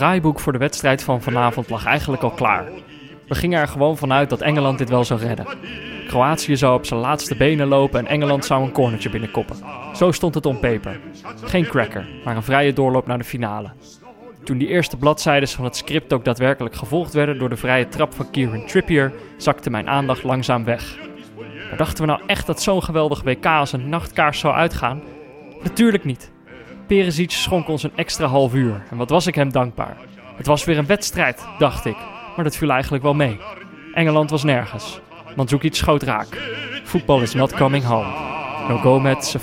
[0.00, 2.64] draaiboek voor de wedstrijd van vanavond lag eigenlijk al klaar.
[3.28, 5.46] We gingen er gewoon vanuit dat Engeland dit wel zou redden.
[6.06, 9.56] Kroatië zou op zijn laatste benen lopen en Engeland zou een cornertje binnenkoppen.
[9.94, 11.00] Zo stond het on paper.
[11.44, 13.70] Geen cracker, maar een vrije doorloop naar de finale.
[14.44, 18.14] Toen die eerste bladzijden van het script ook daadwerkelijk gevolgd werden door de vrije trap
[18.14, 20.98] van Kieran Trippier, zakte mijn aandacht langzaam weg.
[21.68, 25.02] Maar dachten we nou echt dat zo'n geweldig WK als een nachtkaars zou uitgaan?
[25.62, 26.30] Natuurlijk niet.
[26.90, 29.96] Perisic schonk ons een extra half uur en wat was ik hem dankbaar.
[30.36, 31.96] Het was weer een wedstrijd, dacht ik,
[32.36, 33.40] maar dat viel eigenlijk wel mee.
[33.94, 35.00] Engeland was nergens.
[35.36, 36.26] Mandzukic schoot raak.
[36.84, 38.08] Football is not coming home.
[38.68, 39.36] No go met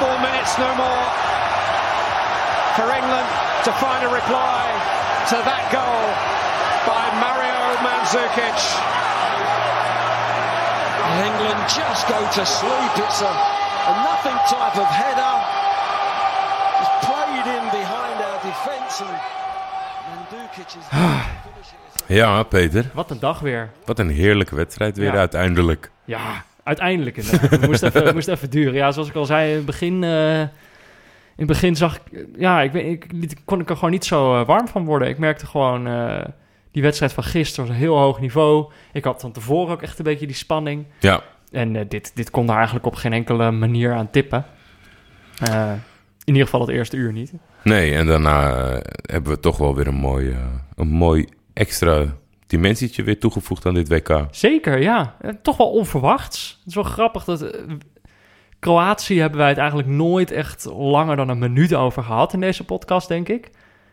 [0.00, 1.35] won this no more,
[2.76, 3.28] for England
[3.66, 4.62] to find a reply
[5.30, 6.04] to that goal
[6.90, 8.58] by Mario Mandzukic.
[11.28, 12.92] England just go to sleep.
[13.04, 13.32] It's a,
[13.90, 15.34] a nothing type of header.
[16.80, 19.16] It's played in behind our defence and
[20.08, 20.86] Mandzukic is.
[22.08, 22.84] Ja, Peter.
[22.94, 23.70] Wat een dag weer.
[23.84, 25.18] Wat een heerlijke wedstrijd weer Ja.
[25.18, 25.90] uiteindelijk.
[26.04, 26.18] Ja,
[26.64, 27.50] uiteindelijk inderdaad.
[27.50, 28.74] Het moest even, het moest even duren.
[28.74, 30.42] Ja, zoals ik al zei, in het begin, eh,
[31.36, 32.26] in het begin zag ik...
[32.38, 35.08] Ja, ik, weet- ik, kon ik er gewoon niet zo eh, warm van worden.
[35.08, 35.86] Ik merkte gewoon...
[35.86, 36.24] eh,
[36.70, 38.70] die wedstrijd van gisteren was een heel hoog niveau.
[38.92, 40.84] Ik had van tevoren ook echt een beetje die spanning.
[41.00, 41.20] Ja,
[41.50, 44.44] En eh, dit, dit kon daar eigenlijk op geen enkele manier aan tippen.
[46.24, 47.32] In ieder geval het eerste uur niet.
[47.64, 48.52] nee, en daarna
[49.02, 50.36] hebben we toch wel weer een mooi, eh,
[50.76, 52.04] een mooi extra
[52.46, 54.26] dimensietje weer toegevoegd aan dit WK.
[54.30, 55.16] Zeker, ja.
[55.42, 56.56] Toch wel onverwachts.
[56.58, 57.56] Het is wel grappig dat...
[58.58, 62.64] Kroatië hebben wij het eigenlijk nooit echt langer dan een minuut over gehad in deze
[62.64, 63.50] podcast, denk ik.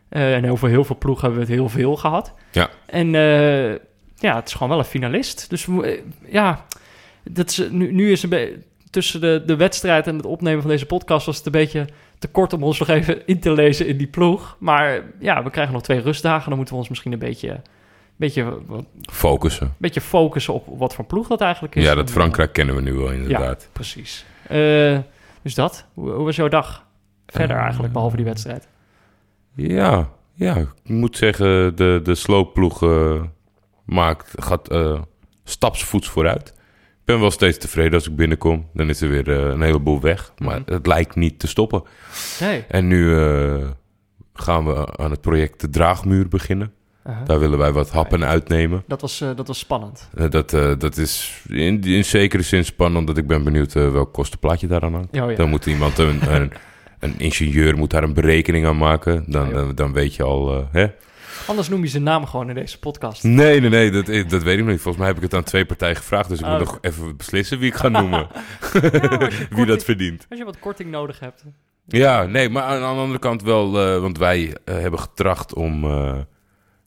[0.09, 2.33] Eh, en over heel veel ploegen hebben we het heel veel gehad.
[2.51, 2.69] Ja.
[2.85, 3.71] En eh,
[4.15, 5.49] ja, het is gewoon wel een finalist.
[5.49, 6.65] Dus eh, ja,
[7.23, 8.59] dat is, nu, nu is een beetje...
[8.89, 11.87] Tussen de, de wedstrijd en het opnemen van deze podcast was het een beetje
[12.19, 14.55] te kort om ons nog even in te lezen in die ploeg.
[14.59, 16.47] Maar ja, we krijgen nog twee rustdagen.
[16.47, 17.61] Dan moeten we ons misschien een beetje,
[18.15, 19.73] beetje, wat, Focussen.
[19.77, 21.83] beetje focussen op wat voor ploeg dat eigenlijk is.
[21.83, 23.69] Ja, dat Frankrijk kennen we nu wel inderdaad.
[23.71, 24.25] Precies.
[24.47, 24.99] Eh,
[25.41, 25.85] dus dat.
[25.93, 26.85] Hoe, hoe was jouw dag?
[27.25, 28.67] Verder Eh, eigenlijk, behalve die wedstrijd.
[29.55, 33.23] Ja, ja, ik moet zeggen, de, de sloopploeg eh,
[33.85, 34.69] maakt, gaat
[35.43, 36.53] stapsvoets vooruit.
[36.99, 38.69] Ik ben wel steeds tevreden als ik binnenkom.
[38.73, 40.33] Dan is er weer een heleboel weg.
[40.37, 40.73] Maar Mhm.
[40.73, 41.83] het lijkt niet te stoppen.
[42.39, 42.65] Nee.
[42.67, 43.15] En nu
[44.33, 46.73] gaan we aan het project De Draagmuur beginnen.
[47.25, 48.83] Daar willen wij wat happen uitnemen.
[48.87, 50.09] Dat, was, eh, dat was spannend.
[50.15, 54.13] Eh, dat, eh, dat is in, in zekere zin spannend, omdat ik ben benieuwd welk
[54.13, 55.19] kostenplaatje daaraan hangt.
[55.19, 55.35] Oh, ja.
[55.35, 56.51] Dan moet iemand, een, een,
[56.99, 59.23] een ingenieur moet daar een berekening aan maken.
[59.27, 59.55] Dan, joh.
[59.55, 60.87] dan, dan weet je al, hè?
[61.47, 63.23] Anders noem je zijn naam gewoon in deze podcast.
[63.23, 64.81] Nee, nee, nee, dat, dat weet ik nog niet.
[64.81, 66.71] Volgens mij heb ik het aan twee partijen gevraagd, dus ik Oh, moet oké.
[66.71, 68.27] nog even beslissen wie ik ga noemen.
[68.81, 70.25] Ja, wie dat verdient.
[70.29, 71.43] Als je wat korting nodig hebt.
[71.87, 73.71] Ja, nee, maar aan, de andere kant wel,
[74.01, 75.85] want wij hebben getracht om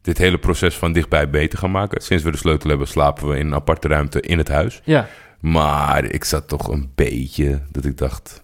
[0.06, 2.03] dit hele proces van dichtbij beter te gaan maken.
[2.03, 4.81] Sinds we de sleutel hebben, slapen we in een aparte ruimte in het huis.
[4.84, 5.09] Ja.
[5.41, 8.43] Maar ik zat toch een beetje dat ik dacht,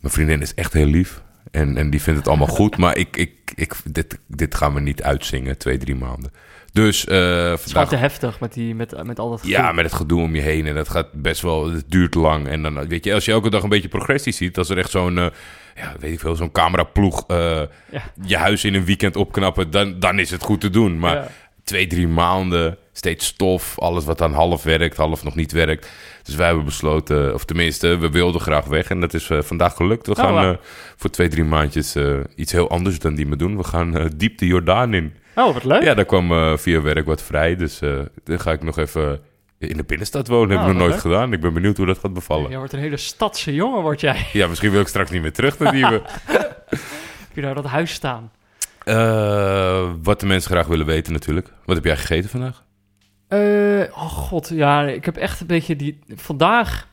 [0.00, 1.22] mijn vriendin is echt heel lief.
[1.50, 4.80] En, en die vindt het allemaal goed, maar ik, ik, ik, dit, dit gaan we
[4.80, 6.32] niet uitzingen, twee, drie maanden.
[6.72, 9.72] Dus eh, Het is gewoon vandaag te heftig met, die, met, met al dat ja,
[9.72, 10.66] met het gedoe om je heen.
[10.66, 12.48] En dat gaat best wel, het duurt lang.
[12.48, 14.90] En dan, weet je, als je elke dag een beetje progressie ziet, als er echt
[14.90, 15.26] zo'n, eh,
[15.74, 18.02] ja, weet ik veel, zo'n cameraploeg eh, Ja.
[18.24, 20.98] je huis in een weekend opknappen, dan, dan is het goed te doen.
[20.98, 21.28] Maar Ja.
[21.64, 25.90] twee, drie maanden, steeds stof, alles wat dan half werkt, half nog niet werkt.
[26.22, 28.88] Dus wij hebben besloten, of tenminste, we wilden graag weg.
[28.88, 30.06] En dat is eh, vandaag gelukt.
[30.06, 30.56] We Oh, gaan eh,
[30.96, 31.96] voor twee, drie maandjes
[32.36, 33.56] iets heel anders dan die me doen.
[33.56, 35.14] We gaan diep de Jordaan in.
[35.34, 35.82] Oh, wat leuk.
[35.82, 37.56] Ja, daar kwam via werk wat vrij.
[37.56, 37.78] Dus
[38.24, 39.20] dan ga ik nog even
[39.58, 40.50] in de binnenstad wonen.
[40.50, 41.32] Heb Oh, ik nog nooit gedaan.
[41.32, 42.50] Ik ben benieuwd hoe dat gaat bevallen.
[42.50, 44.26] Je wordt een hele stadse jongen, word jij.
[44.32, 46.02] Ja, misschien wil ik straks niet meer terug naar Diemen.
[47.28, 48.30] Heb je daar dat huis staan?
[48.84, 51.52] Eh, wat de mensen graag willen weten natuurlijk.
[51.64, 52.64] Wat heb jij gegeten vandaag?
[53.28, 53.38] Eh,
[53.90, 55.98] oh god, ja, ik heb echt een beetje die...
[56.08, 56.88] Vandaag,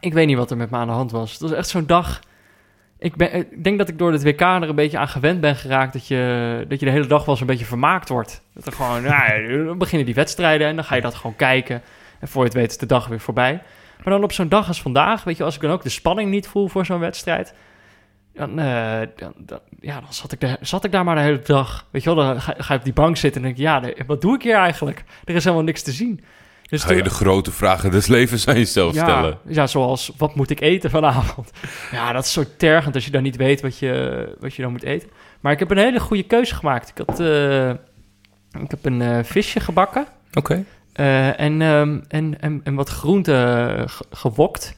[0.00, 1.32] ik weet niet wat er met me aan de hand was.
[1.32, 2.20] Het was echt zo'n dag...
[3.04, 5.56] Ik, ben, ik denk dat ik door het WK er een beetje aan gewend ben
[5.56, 5.92] geraakt...
[5.92, 8.42] dat je, dat je de hele dag wel eens een beetje vermaakt wordt.
[8.54, 11.82] Dat er gewoon, nou, dan beginnen die wedstrijden en dan ga je dat gewoon kijken.
[12.20, 13.62] En voor je het weet is de dag weer voorbij.
[14.04, 16.30] Maar dan op zo'n dag als vandaag, weet je, als ik dan ook de spanning
[16.30, 17.54] niet voel voor zo'n wedstrijd...
[18.34, 21.86] Dan, eh, dan, ja, dan zat ik, daar, zat ik daar maar de hele dag.
[21.90, 23.64] Weet je wel, dan ga, ga je op die bank zitten en denk je...
[23.64, 25.04] ja, de- wat doe ik hier eigenlijk?
[25.24, 26.24] Er is helemaal niks te zien.
[26.68, 29.38] Dus Ga je de grote vragen des levens aan jezelf ja, stellen?
[29.46, 31.50] Ja, zoals wat moet ik eten vanavond?
[31.90, 34.70] Ja, dat is zo tergend als je dan niet weet wat je, wat je dan
[34.72, 35.08] moet eten.
[35.40, 36.88] Maar ik heb een hele goede keuze gemaakt.
[36.88, 37.70] Ik had, eh,
[38.62, 40.06] Ik heb een eh, visje gebakken.
[40.32, 40.64] Oké.
[40.92, 43.36] eh, en, ehm, en, en, en wat groenten
[43.90, 44.74] ge- gewokt.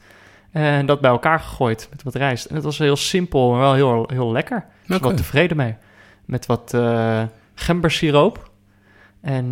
[0.51, 2.45] En dat bij elkaar gegooid met wat rijst.
[2.45, 4.65] En het was heel simpel, maar wel heel, heel lekker.
[4.87, 5.75] Ik was tevreden mee.
[6.25, 6.73] Met wat
[7.55, 8.49] gembersiroop.
[9.21, 9.45] En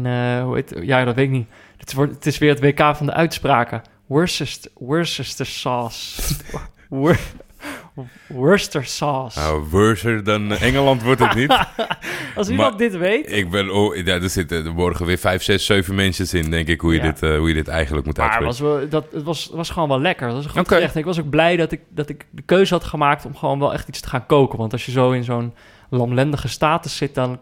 [0.44, 1.48] hoe heet Ja, dat weet ik niet.
[1.86, 3.82] Het, wordt, het is weer het WK van de uitspraken.
[4.06, 6.22] Worcester, Worcester sauce.
[6.90, 7.18] Wor,
[8.28, 9.40] Worcester sauce.
[9.40, 11.58] Nou, worser dan Engeland wordt het niet.
[12.36, 13.32] Als iemand maar- dit weet...
[13.32, 13.70] Ik ben...
[13.74, 17.00] Oh, ja, er zitten morgen weer vijf, zes, zeven mensen in, denk ik, hoe je,
[17.00, 17.06] Ja.
[17.06, 18.66] dit, eh, hoe je dit eigenlijk moet Maar het uitspreken.
[18.74, 20.26] was, wel, dat, het was, was gewoon wel lekker.
[20.28, 23.26] Het was goed ik was ook blij dat ik, dat ik de keuze had gemaakt
[23.26, 24.58] om gewoon wel echt iets te gaan koken.
[24.58, 25.54] Want als je zo in zo'n
[25.90, 27.40] lamlendige status zit, dan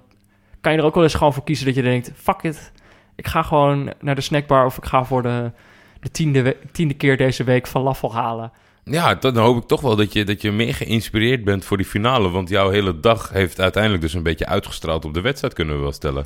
[0.61, 2.11] kan je er ook wel eens gewoon voor kiezen dat je denkt...
[2.15, 2.71] Fuck it,
[3.15, 5.51] ik ga gewoon naar de snackbar of ik ga voor de,
[5.99, 8.51] de tiende, tiende keer deze week falafel halen.
[8.83, 11.85] Ja, dan hoop ik toch wel dat je, dat je meer geïnspireerd bent voor die
[11.85, 12.29] finale.
[12.29, 15.81] Want jouw hele dag heeft uiteindelijk dus een beetje uitgestraald op de wedstrijd, kunnen we
[15.81, 16.25] wel stellen.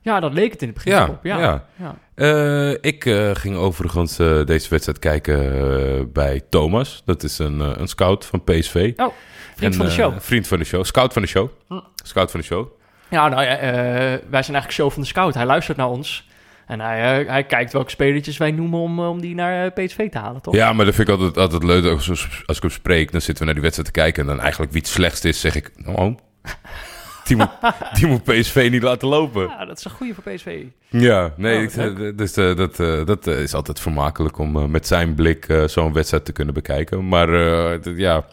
[0.00, 1.18] Ja, dat leek het in het begin Ja, op.
[1.22, 1.66] Ja, ja.
[1.76, 1.96] ja.
[2.14, 7.02] Eh, ik eh, ging overigens eh, deze wedstrijd kijken bij Thomas.
[7.04, 8.92] Dat is een, een scout van PSV.
[8.96, 9.06] Oh,
[9.56, 10.20] vriend En, van de show.
[10.20, 10.84] vriend van de show.
[10.84, 11.48] Scout van de show.
[11.68, 11.78] Hm.
[12.04, 12.66] Scout van de show.
[13.10, 15.34] Ja, nou ja, eh, wij zijn eigenlijk show van de scout.
[15.34, 16.26] Hij luistert naar ons.
[16.66, 20.10] En hij, eh, hij kijkt welke spelertjes wij noemen om, eh, om die naar PSV
[20.10, 20.54] te halen, toch?
[20.54, 21.84] Ja, maar dat vind ik altijd, altijd leuk.
[21.84, 22.08] Als,
[22.46, 24.22] als ik hem spreek, dan zitten we naar die wedstrijd te kijken.
[24.22, 25.70] En dan eigenlijk wie het slechtst is, zeg ik...
[25.86, 26.16] Oh,
[27.24, 27.48] die moet,
[27.98, 29.42] die moet PSV niet laten lopen.
[29.48, 30.62] Ja, dat is een goede voor PSV.
[30.88, 32.76] Ja, nee, Oh, ik- dus dat,
[33.06, 37.08] dat is altijd vermakelijk om met zijn blik zo'n wedstrijd te kunnen bekijken.
[37.08, 37.30] Maar
[37.96, 38.24] ja,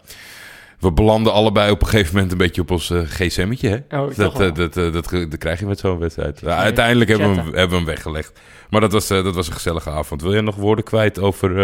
[0.80, 3.84] we belanden allebei op een gegeven moment een beetje op ons gsm'tje.
[3.88, 3.98] Hè?
[3.98, 6.40] Oh, Dat, eh, dat, eh, dat, dat krijg je met zo'n wedstrijd.
[6.40, 8.40] Ja, uiteindelijk hebben we, hem, hebben we hem weggelegd.
[8.70, 10.22] Maar dat was, dat was een gezellige avond.
[10.22, 11.54] Wil jij nog woorden kwijt over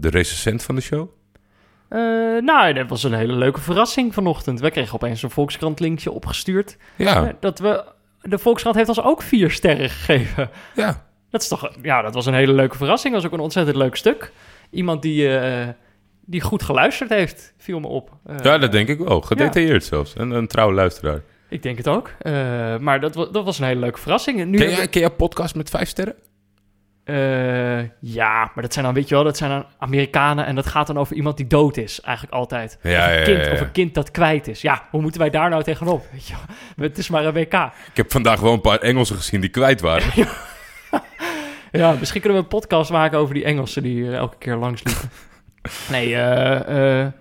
[0.00, 1.08] de recensent van de show?
[2.40, 4.60] Nou, dat was een hele leuke verrassing vanochtend.
[4.60, 6.76] We kregen opeens een Volkskrant linkje opgestuurd.
[6.96, 7.84] Ja, dat we,
[8.22, 10.50] de Volkskrant heeft ons ook vier sterren gegeven.
[10.74, 11.08] ja.
[11.30, 13.12] Dat is toch, ja, dat was een hele leuke verrassing.
[13.14, 14.32] Dat was ook een ontzettend leuk stuk.
[14.70, 15.28] Iemand die,
[16.30, 18.10] die goed geluisterd heeft, viel me op.
[18.26, 19.20] Eh, ja, dat denk ik wel.
[19.20, 20.14] Gedetailleerd zelfs.
[20.14, 21.20] En een trouwe luisteraar.
[21.48, 22.10] Ik denk het ook.
[22.18, 22.32] Eh,
[22.78, 24.40] maar dat, dat was een hele leuke verrassing.
[24.40, 26.14] En nu Ken jij, ken jij podcast met vijf sterren?
[27.04, 30.66] Eh, ja, maar dat zijn dan, weet je wel, dat zijn dan Amerikanen en dat
[30.66, 32.78] gaat dan over iemand die dood is, eigenlijk altijd.
[32.82, 33.52] Ja, of, een ja, kind, ja.
[33.52, 34.62] of een kind dat kwijt is.
[34.62, 36.06] Ja, hoe moeten wij daar nou tegenop?
[36.12, 36.34] Weet je
[36.76, 36.86] wel?
[36.86, 37.54] Het is maar een WK.
[37.90, 40.12] Ik heb vandaag wel een paar Engelsen gezien die kwijt waren.
[41.72, 45.10] Ja, misschien kunnen we een podcast maken over die Engelsen die elke keer langsliepen.
[45.90, 47.12] nee, eh, eh,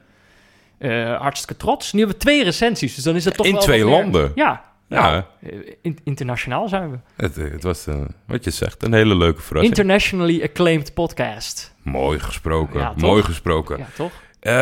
[0.77, 1.93] eh, hartstikke trots.
[1.93, 4.31] Nu hebben we twee recensies, dus dan is het toch In wel twee meer- landen.
[4.35, 5.01] Ja, Ja.
[5.11, 5.51] nou, eh,
[5.81, 6.97] in- internationaal zijn we.
[7.15, 7.85] Het, het was,
[8.27, 9.77] wat je zegt, een hele leuke verrassing.
[9.77, 11.73] Internationally acclaimed podcast.
[11.83, 13.77] Mooi gesproken, Ja, mooi gesproken.
[13.77, 14.11] Ja, toch?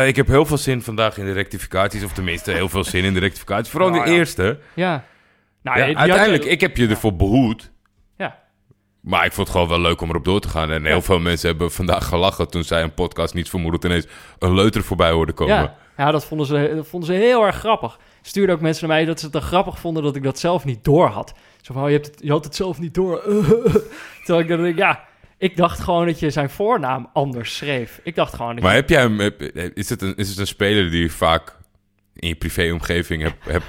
[0.06, 3.14] Ik heb heel veel zin vandaag in de rectificaties, of tenminste heel veel zin in
[3.14, 3.70] de rectificaties.
[3.70, 4.16] Vooral Nou de ja.
[4.16, 4.58] eerste.
[4.74, 5.04] Ja.
[5.62, 7.70] Nou, uiteindelijk, ik heb je ervoor behoed.
[9.08, 10.70] Maar ik vond het gewoon wel leuk om erop door te gaan.
[10.70, 11.00] En heel Ja.
[11.02, 14.06] veel mensen hebben vandaag gelachen toen zij een podcast niet vermoedend ineens
[14.38, 15.54] een leuter voorbij hoorden komen.
[15.54, 17.98] Ja, ja dat, vonden ze, dat vonden ze heel erg grappig.
[18.22, 20.64] Stuurde ook mensen naar mij dat ze het dan grappig vonden dat ik dat zelf
[20.64, 21.34] niet door had.
[21.60, 23.22] Zo van, oh, je, hebt het, je had het zelf niet door.
[24.24, 25.04] Terwijl ik denk, ja,
[25.38, 28.00] ik dacht gewoon dat je zijn voornaam anders schreef.
[28.02, 29.40] Ik dacht gewoon dat Maar je- heb jij hem, heb-
[29.74, 31.56] is, het een, is het een speler die je vaak
[32.14, 33.64] in je privéomgeving hebt, hebt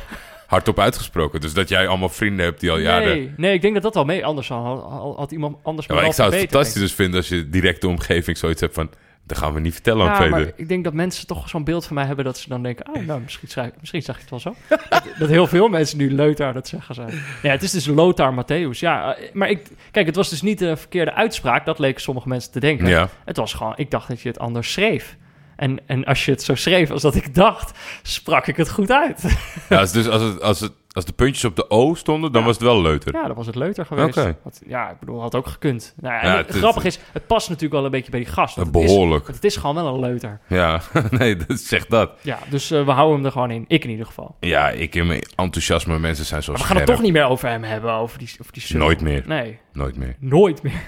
[0.50, 1.42] hardop uitgesproken?
[1.42, 3.08] Dus dat jij allemaal vrienden hebt die al jaren...
[3.08, 4.26] nee, nee, ik denk dat dat wel mee.
[4.26, 7.30] Anders had, had, had iemand anders Ja, maar ik zou het fantastisch dus vinden als
[7.30, 8.90] je direct de omgeving zoiets hebt van...
[9.26, 10.36] Dat gaan we niet vertellen aan Ja, tweede.
[10.36, 12.88] maar ik denk dat mensen toch zo'n beeld van mij hebben dat ze dan denken...
[12.94, 14.56] oh, nou, misschien, schrijf- misschien zag je het wel zo.
[14.90, 17.14] dat, dat heel veel mensen nu Lothar dat zeggen zijn.
[17.42, 18.80] Ja, het is dus Lothar Matthäus.
[18.80, 21.66] Ja, eh, maar ik, kijk, het was dus niet de verkeerde uitspraak.
[21.66, 22.88] Dat leken sommige mensen te denken.
[22.88, 23.10] Ja.
[23.26, 25.18] Het was gewoon, ik dacht dat je het anders schreef.
[25.60, 28.92] En, en als je het zo schreef als dat ik dacht, sprak ik het goed
[28.92, 29.38] uit.
[29.70, 32.48] Ja, dus als, het, als, het, als de puntjes op de O stonden, dan Ja.
[32.48, 33.14] was het wel leuter.
[33.14, 34.18] Ja, dan was het leuter geweest.
[34.18, 34.38] Oké.
[34.44, 35.94] Had- ja, ik bedoel, had ook gekund.
[36.02, 38.58] Nou, ja, het, het is- het past natuurlijk wel een beetje bij die gast.
[38.58, 39.28] Eh, het is- Behoorlijk.
[39.28, 40.40] het is gewoon wel een leuter.
[40.48, 42.12] Ja, nee, dat zeg dat.
[42.22, 43.66] Ja, dus eh, we houden hem er gewoon in.
[43.68, 44.36] Ik in ieder geval.
[44.40, 47.26] Ja, ik in mijn enthousiasme, mensen zijn zo Maar we gaan het toch niet meer
[47.26, 48.78] over hem hebben, over die, over die.
[48.78, 49.24] Nooit meer.
[49.26, 50.16] Nee, Nooit meer.
[50.20, 50.82] nooit meer.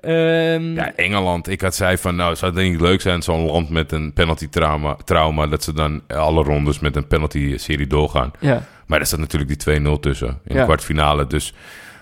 [0.00, 1.48] Ehm, Ja, Engeland.
[1.48, 4.48] Ik had zei van, nou, zou het niet leuk zijn, zo'n land met een penalty
[4.48, 8.30] trauma, trauma, dat ze dan alle rondes met een penalty serie doorgaan.
[8.40, 8.62] ja.
[8.86, 10.58] Maar er staat natuurlijk die 2-0 tussen in Ja.
[10.60, 11.54] de kwartfinale, dus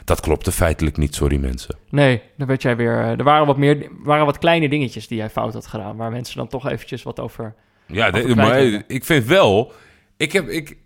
[0.05, 1.77] dat klopte feitelijk niet, sorry mensen.
[1.91, 3.01] Nee, dan werd jij weer...
[3.01, 5.97] eh, Er waren wat, meer, waren wat kleine dingetjes die jij fout had gedaan...
[5.97, 7.55] waar mensen dan toch eventjes wat over...
[7.87, 9.73] Ja, de- maar ik vind wel,
[10.17, 10.77] ik heb, ik,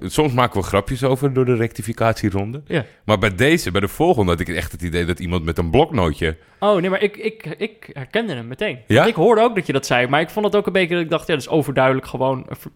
[0.00, 2.62] soms maken we grapjes over door de rectificatieronde.
[2.66, 2.84] Ja.
[3.04, 5.70] Maar bij deze, bij de volgende, had ik echt het idee dat iemand met een
[5.70, 6.36] bloknootje...
[6.58, 8.78] Oh, nee, maar ik, ik, ik herkende hem meteen.
[8.86, 8.96] Ja?
[8.96, 10.94] Want Ik hoorde ook dat je dat zei, maar ik vond het ook een beetje...
[10.94, 12.70] dat ik dacht, ja, dat is overduidelijk gewoon een, ver-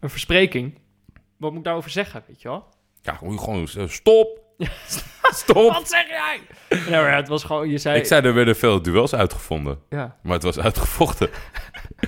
[0.00, 0.78] een verspreking.
[1.38, 2.64] Wat moet ik daarover zeggen, weet je wel?
[3.02, 4.42] Ja, gewoon eh, stop,
[5.34, 5.72] Stop!
[5.72, 6.40] Wat zeg jij?
[6.88, 7.98] Ja, het was gewoon, je zei...
[7.98, 9.78] Ik zei, er werden veel duels uitgevonden.
[9.90, 11.28] ja, Maar het was uitgevochten.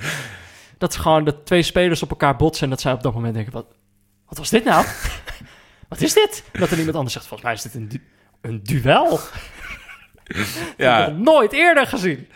[0.79, 3.35] dat is gewoon dat twee spelers op elkaar botsen en dat zij op dat moment
[3.35, 3.67] denken, wat,
[4.29, 4.85] wat was dit nou?
[5.89, 6.45] wat is dit?
[6.53, 8.03] Dat er iemand anders zegt, volgens mij is dit een, du-
[8.41, 9.21] een duel.
[10.27, 12.29] Ik heb Ja, het nooit eerder gezien.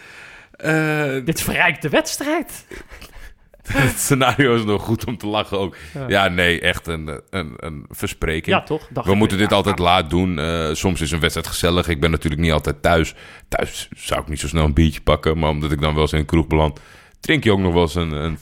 [0.51, 2.67] eh, Dit verrijkt de wedstrijd.
[3.73, 5.77] het scenario is nog goed om te lachen ook.
[5.95, 6.05] Ja.
[6.09, 8.57] Ja, nee, echt een, een, een verspreking.
[8.57, 8.89] Ja, toch?
[8.95, 10.39] We ik moeten dit Ja, altijd laat doen.
[10.39, 11.89] Eh, soms is een wedstrijd gezellig.
[11.89, 13.15] Ik ben natuurlijk niet altijd thuis.
[13.49, 15.39] Thuis zou ik niet zo snel een biertje pakken.
[15.39, 16.81] Maar omdat ik dan wel eens in een kroeg beland...
[17.21, 18.39] drink je ook nog wel eens een, een,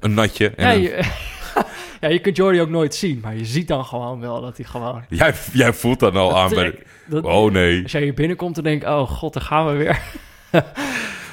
[0.00, 0.50] een natje.
[0.50, 1.04] En Ja, een-
[2.00, 4.66] ja, je kunt Jordi ook nooit zien, maar je ziet dan gewoon wel dat hij
[4.66, 5.04] gewoon...
[5.08, 6.70] jij, jij voelt dan al aan bij...
[6.70, 7.82] Trek- dat- Oh nee.
[7.82, 10.00] Als jij hier binnenkomt en denkt, oh god, daar gaan we weer.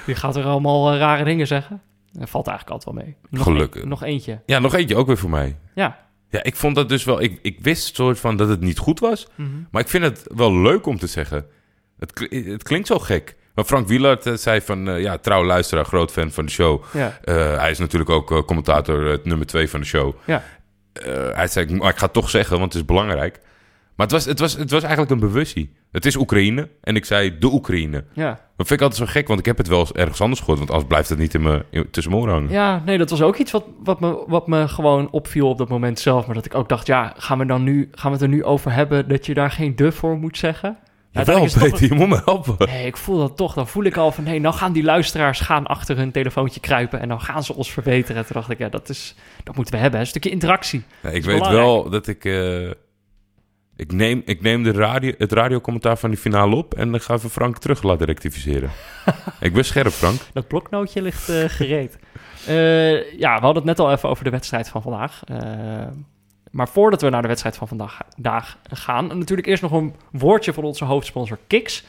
[0.06, 1.82] Die gaat er allemaal eh, rare dingen zeggen.
[2.12, 3.16] Dat valt eigenlijk altijd wel mee.
[3.30, 3.82] Nog Gelukkig.
[3.82, 4.42] een- nog eentje.
[4.46, 5.56] Ja, nog eentje ook weer voor mij.
[5.76, 6.08] Ja.
[6.30, 7.22] Ja, ik vond dat dus wel...
[7.22, 9.28] Ik, ik wist soort van dat het niet goed was.
[9.36, 9.50] Mhm.
[9.72, 11.46] Maar ik vind het wel leuk om te zeggen.
[12.00, 13.36] Het, het klinkt zo gek.
[13.60, 14.90] Maar Frank Wielard eh, zei van...
[14.90, 16.84] eh, ja, trouw luisteraar, groot fan van de show.
[16.94, 17.20] Ja.
[17.24, 20.14] Eh, hij is natuurlijk ook commentator nummer twee van de show.
[20.26, 20.44] Ja.
[21.34, 23.40] Hij zei, maar ik ga het toch zeggen, want het is belangrijk.
[23.96, 25.76] Maar het was, het, was, het was eigenlijk een bewustie.
[25.92, 28.04] Het is Oekraïne en ik zei de Oekraïne.
[28.14, 28.30] Ja.
[28.30, 30.58] Dat vind ik altijd zo gek, want ik heb het wel eens ergens anders gehoord.
[30.58, 32.52] Want anders blijft het niet in in- tussen mijn oren hangen.
[32.52, 35.70] ja, nee, dat was ook iets wat, wat, me, wat me gewoon opviel op dat
[35.70, 36.26] moment zelf.
[36.26, 38.44] Maar dat ik ook dacht, ja, gaan we, dan nu, gaan we het er nu
[38.44, 40.78] over hebben dat je daar geen de voor moet zeggen?
[41.12, 42.68] Ja, Jawel, is het toch Peter, je moet me helpen.
[42.68, 43.54] Nee, ik voel dat toch.
[43.54, 47.00] Dan voel ik al van, nee, nou gaan die luisteraars gaan achter hun telefoontje kruipen
[47.00, 48.26] en dan gaan ze ons verbeteren.
[48.26, 50.00] Toen dacht ik, ja, dat, is, dat moeten we hebben.
[50.00, 50.84] Een stukje interactie.
[51.02, 51.66] Ja, ik weet belangrijk.
[51.66, 52.26] wel dat ik...
[52.26, 52.70] eh,
[53.76, 56.74] ik neem, ik neem de radio, het radiocommentaar van die finale op...
[56.74, 58.70] en dan ga even Frank terug laten rectificeren.
[59.40, 60.20] ik ben scherp, Frank.
[60.34, 62.00] Dat bloknootje ligt eh, gereed.
[62.48, 65.22] Eh, ja, we hadden het net al even over de wedstrijd van vandaag.
[66.52, 70.54] Maar voordat we naar de wedstrijd van vandaag daag gaan, natuurlijk eerst nog een woordje
[70.54, 71.84] van onze hoofdsponsor Kiks.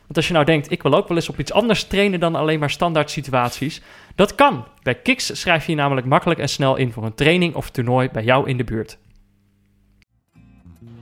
[0.00, 2.34] Want als je nou denkt, ik wil ook wel eens op iets anders trainen dan
[2.34, 3.82] alleen maar standaard situaties.
[4.14, 4.64] Dat kan.
[4.82, 8.08] Bij Kiks schrijf je je namelijk makkelijk en snel in voor een training of toernooi
[8.12, 8.98] bij jou in de buurt.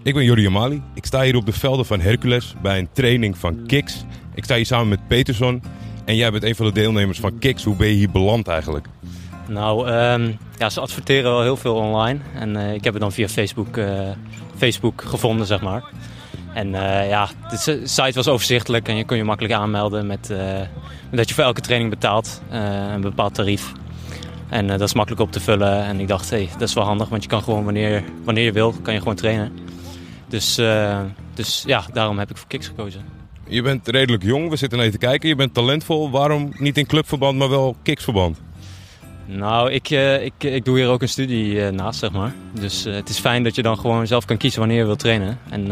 [0.02, 0.83] Ik ben Jordi Amali.
[0.94, 4.04] Ik sta hier op de velden van Hercules bij een training van Kiks.
[4.35, 5.62] Ik sta hier samen met Peterson.
[6.04, 7.64] En jij bent een van de deelnemers van Kiks.
[7.64, 8.87] Hoe ben je hier beland eigenlijk?
[9.47, 12.19] Nou, ehm, ja, ze adverteren wel heel veel online.
[12.35, 14.11] En eh, ik heb het dan via Facebook, eh,
[14.57, 15.85] Facebook gevonden, zeg maar.
[16.55, 20.33] En eh, ja, de site was overzichtelijk en je kon je makkelijk aanmelden met,
[21.11, 22.43] dat je voor elke training betaalt.
[22.51, 23.73] een bepaald tarief.
[24.49, 25.85] En dat is makkelijk op te vullen.
[25.85, 28.53] En ik dacht, hey, dat is wel handig, want je kan gewoon wanneer, wanneer je
[28.53, 29.53] wil, kan je gewoon trainen.
[30.29, 30.55] Dus,
[31.35, 33.05] dus ja, daarom heb ik voor Kiks gekozen.
[33.49, 34.51] Je bent redelijk jong.
[34.51, 35.29] We zitten je te kijken.
[35.29, 36.11] Je bent talentvol.
[36.11, 38.41] Waarom niet in clubverband, maar wel Kiksverband?
[39.26, 42.33] Nou, ik, eh, ik, ik doe hier ook een studie eh, naast, zeg maar.
[42.61, 44.99] Dus eh, het is fijn dat je dan gewoon zelf kan kiezen wanneer je wilt
[44.99, 45.38] trainen.
[45.50, 45.71] En,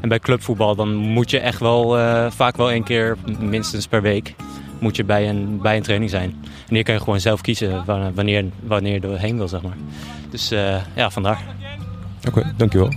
[0.00, 1.88] en bij clubvoetbal dan moet je echt wel,
[2.30, 4.34] vaak wel één keer, minstens per week,
[4.78, 6.36] moet je bij een, bij een training zijn.
[6.68, 9.76] En hier kan je gewoon zelf kiezen wa- wanneer, wanneer je erheen wil, zeg maar.
[10.30, 10.48] Dus
[10.94, 11.40] ja, vandaar.
[12.28, 12.88] Oké, dankjewel.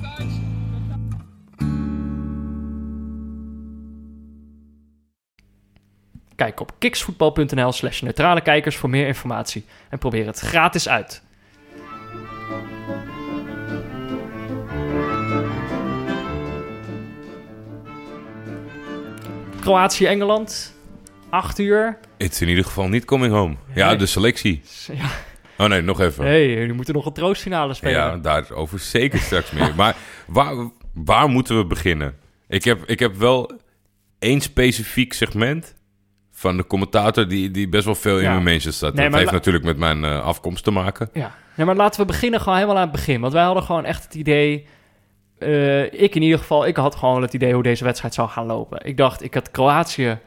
[6.36, 11.24] Kijk op kiksvoetbal.nl slash neutrale kijkers voor meer informatie en probeer het gratis uit.
[19.62, 20.74] Kroatië-Engeland,
[21.30, 21.98] 8 uur.
[22.18, 23.56] Het is in ieder geval niet coming home.
[23.74, 23.98] Ja, Nee.
[23.98, 24.62] de selectie.
[24.94, 25.10] Ja,
[25.58, 26.24] Oh nee, nog even.
[26.25, 27.96] hey, jullie moeten nog een troostfinale spelen.
[27.96, 29.74] Ja, daarover zeker straks meer.
[29.75, 29.96] Maar
[30.27, 30.54] waar,
[30.94, 32.15] waar moeten we beginnen?
[32.48, 33.51] Ik heb, ik heb wel
[34.20, 35.75] één specifiek segment
[36.38, 38.94] van de commentator die, die best wel veel in mijn mensen staat.
[38.94, 41.10] Nee, dat heeft natuurlijk met mijn eh, afkomst te maken.
[41.13, 41.32] Ja.
[41.56, 43.22] ja, maar laten we beginnen gewoon helemaal aan het begin.
[43.22, 44.68] Want wij hadden gewoon echt het idee...
[45.39, 48.46] eh, ik in ieder geval, ik had gewoon het idee hoe deze wedstrijd zou gaan
[48.46, 48.86] lopen.
[48.86, 50.18] Ik dacht, ik had Kroatië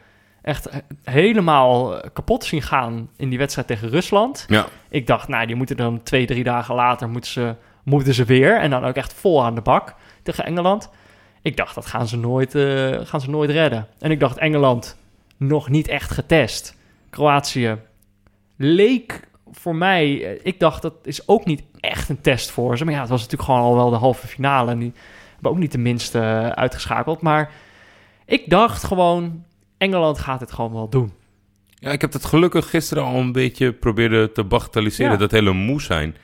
[0.41, 4.45] echt he- helemaal eh, kapot zien gaan in die wedstrijd tegen Rusland.
[4.47, 8.23] Ja, Ik dacht, nou, die moeten dan twee, drie dagen later moeten ze, moeten ze
[8.25, 8.59] weer.
[8.59, 10.89] En dan ook echt vol aan de bak tegen Engeland.
[11.41, 12.51] Ik dacht, dat gaan ze nooit,
[13.07, 13.87] gaan ze nooit redden.
[13.99, 14.97] En ik dacht, Engeland
[15.39, 16.75] nog niet echt getest.
[17.09, 17.77] Kroatië
[18.55, 20.23] leek voor mij...
[20.25, 22.85] eh, Ik dacht, dat is ook niet echt een test voor ze.
[22.85, 24.71] Maar ja, het was natuurlijk gewoon al wel de halve finale.
[24.71, 24.93] En die
[25.33, 27.21] hebben ook niet de minste eh, uitgeschakeld.
[27.21, 27.51] Maar
[28.25, 29.43] ik dacht gewoon,
[29.77, 31.11] Engeland gaat het gewoon wel doen.
[31.75, 35.11] ja, ik heb het gelukkig gisteren al een beetje proberen te bagatelliseren.
[35.11, 35.17] Ja.
[35.17, 36.15] Dat hele moe zijn.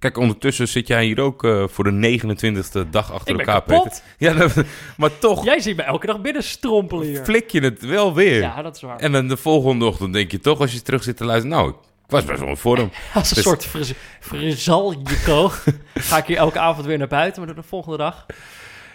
[0.00, 3.62] Kijk, ondertussen zit jij hier ook eh, voor de 29e dag achter Ik elkaar.
[4.18, 4.54] Ja, dat-
[4.96, 7.24] maar toch Jij ziet me elke dag binnen strompelen hier.
[7.24, 8.40] flik je het wel weer.
[8.40, 8.98] Ja, dat is waar.
[8.98, 11.56] En dan de volgende ochtend denk je toch, als je terug zit te luisteren...
[11.56, 11.76] Nou, ik
[12.16, 12.90] was best wel in vorm.
[13.14, 15.50] Als een Dus- soort fris- frizaljeko
[15.94, 18.26] ga ik hier elke avond weer naar buiten, maar de volgende dag.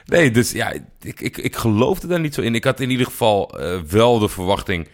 [0.06, 2.56] Nee, dus ja, ik, ik, ik geloofde daar niet zo in.
[2.56, 4.88] Ik had in ieder geval eh, wel de verwachting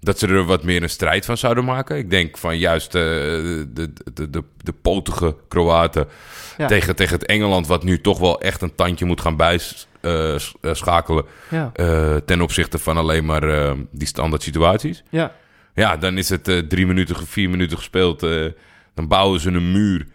[0.00, 1.96] dat ze er wat meer een strijd van zouden maken.
[1.96, 3.66] Ik denk van juist eh, de,
[4.14, 6.08] de, de, de, potige Kroaten
[6.56, 6.66] Ja.
[6.66, 7.66] tegen, tegen het Engeland...
[7.66, 11.24] wat nu toch wel echt een tandje moet gaan bijschakelen...
[11.50, 15.02] Ja, eh, ten opzichte van alleen maar eh, die standaard situaties.
[15.10, 15.34] ja.
[15.74, 18.22] Ja, dan is het eh, drie minuten, vier minuten gespeeld.
[18.22, 18.46] eh,
[18.94, 20.06] dan bouwen ze een muur.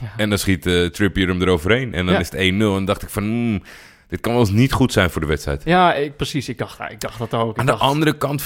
[0.00, 0.12] Ja.
[0.16, 1.94] En dan schiet eh, Trippier hem eroverheen.
[1.94, 2.38] En dan is het 1-0.
[2.38, 3.22] En dan dacht ik van...
[3.22, 3.62] hmm,
[4.08, 5.62] dit kan wel eens niet goed zijn voor de wedstrijd.
[5.64, 6.48] ja ik, precies.
[6.48, 7.50] Ik dacht, ik dacht dat ook.
[7.50, 8.44] Ik Aan de andere kant...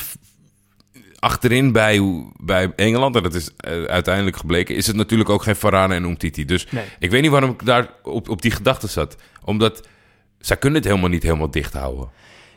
[1.19, 2.03] Achterin bij,
[2.41, 4.77] bij Engeland, en dat is eh, uiteindelijk gebleken...
[4.77, 6.45] is het natuurlijk ook geen Varane en Umtiti.
[6.45, 6.85] Dus Nee.
[6.99, 9.17] ik weet niet waarom ik daar op, op die gedachte zat.
[9.45, 9.89] Omdat
[10.39, 12.09] zij kunnen het helemaal niet helemaal dicht houden.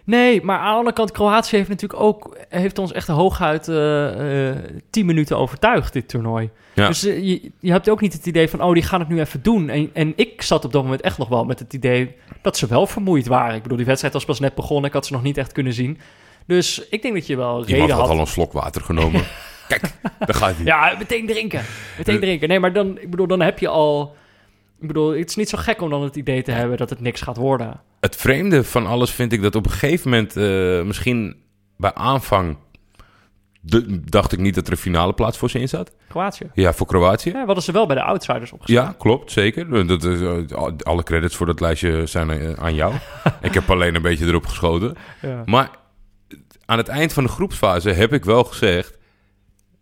[0.03, 4.49] Nee, maar aan de andere kant, Kroatië heeft natuurlijk ook heeft ons echt hooguit eh
[4.49, 4.57] eh
[4.89, 6.49] 10 minuten overtuigd, dit toernooi.
[6.73, 6.87] Ja.
[6.87, 9.19] Dus eh, je, je hebt ook niet het idee van, oh, die gaan het nu
[9.19, 9.69] even doen.
[9.69, 12.67] En, en ik zat op dat moment echt nog wel met het idee dat ze
[12.67, 13.55] wel vermoeid waren.
[13.55, 15.73] Ik bedoel, die wedstrijd was pas net begonnen, ik had ze nog niet echt kunnen
[15.73, 15.97] zien.
[16.55, 18.09] Dus ik denk dat je wel reden had had.
[18.09, 19.23] al een slok water genomen.
[19.67, 19.81] Kijk,
[20.19, 20.65] daar gaat hij.
[20.65, 21.61] Ja, meteen drinken.
[21.97, 22.21] Meteen Eh.
[22.21, 22.47] drinken.
[22.47, 24.15] Nee, maar dan, ik bedoel, dan heb je al...
[24.81, 26.99] Ik bedoel, het is niet zo gek om dan het idee te hebben dat het
[26.99, 27.79] niks gaat worden.
[27.99, 31.35] Het vreemde van alles vind ik dat op een gegeven moment, eh, misschien
[31.77, 32.57] bij aanvang,
[33.61, 35.91] de- dacht ik niet dat er een finale plaats voor ze in zat.
[36.09, 36.49] Kroatië.
[36.53, 37.29] Ja, voor Kroatië.
[37.31, 38.85] Ja, hadden ze wel bij de outsiders opgeschreven.
[38.85, 39.87] Ja, klopt, zeker.
[39.87, 42.93] Dat is, eh, alle credits voor dat lijstje zijn aan jou.
[43.41, 44.95] ik heb alleen een beetje erop geschoten.
[45.21, 45.41] Ja.
[45.45, 45.69] Maar
[46.71, 48.97] aan het eind van de groepsfase heb ik wel gezegd...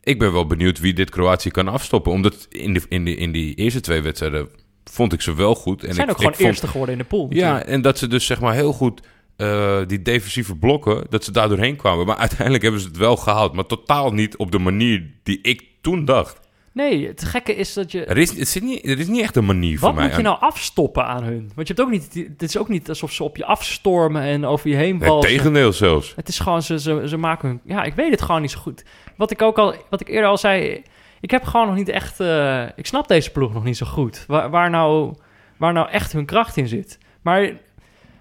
[0.04, 2.12] ik ben wel benieuwd wie dit Kroatië kan afstoppen.
[2.12, 4.50] Omdat in, de, in, de, in die eerste twee wedstrijden
[4.84, 5.82] vond ik ze wel goed.
[5.84, 7.28] En Ze zijn ik, ook gewoon ik vond- eerste geworden in de pool.
[7.30, 9.02] Ja, en dat ze dus zeg maar heel goed
[9.36, 12.06] eh, die defensieve blokken, dat ze daar doorheen kwamen.
[12.06, 13.54] Maar uiteindelijk hebben ze het wel gehaald.
[13.54, 16.40] Maar totaal niet op de manier die ik toen dacht.
[16.72, 18.06] Nee, het gekke is dat je...
[18.06, 20.08] Er is, het zit niet, er is niet echt een manier voor Wat mij.
[20.08, 21.52] moet je nou afstoppen aan hun?
[21.56, 22.14] Want je hebt ook niet...
[22.30, 25.30] Het is ook niet alsof ze op je afstormen en over je heen Het walsen.
[25.30, 26.14] tegendeel zelfs.
[26.16, 27.60] Het is gewoon, ze, ze, ze maken hun...
[27.64, 28.84] Ja, ik weet het gewoon niet zo goed.
[29.16, 29.74] Wat ik ook al...
[29.90, 30.84] Wat ik eerder al zei...
[31.22, 32.20] Ik heb gewoon nog niet echt...
[32.20, 34.24] eh, ik snap deze ploeg nog niet zo goed.
[34.28, 35.14] Waar, waar, nou,
[35.58, 36.98] waar nou echt hun kracht in zit.
[37.22, 37.42] Maar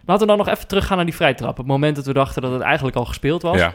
[0.04, 1.56] laten we dan nog even teruggaan naar die vrijtrap.
[1.56, 3.58] Het moment dat we dachten dat het eigenlijk al gespeeld was.
[3.58, 3.74] Ja.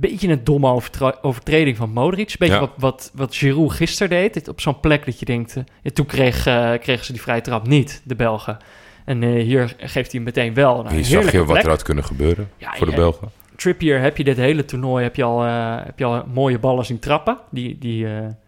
[0.00, 0.80] Beetje een domme
[1.22, 2.34] overtreding van Modric.
[2.38, 2.60] Beetje Ja.
[2.60, 4.34] wat, wat, wat Giroud gisteren deed.
[4.34, 5.56] Dit Op zo'n plek dat je denkt...
[5.56, 8.56] eh, ja, toen kreeg, eh, kregen ze die vrije trap niet, de Belgen.
[9.04, 10.82] En eh, hier geeft hij hem meteen wel.
[10.82, 12.94] Nou, Hier zag je wat er had kunnen gebeuren Ja, voor de.
[12.94, 13.28] Belgen.
[13.56, 15.40] Trippier heb je dit hele toernooi heb je al,
[15.84, 17.38] heb je al mooie ballen zien trappen.
[17.50, 18.06] Die, die,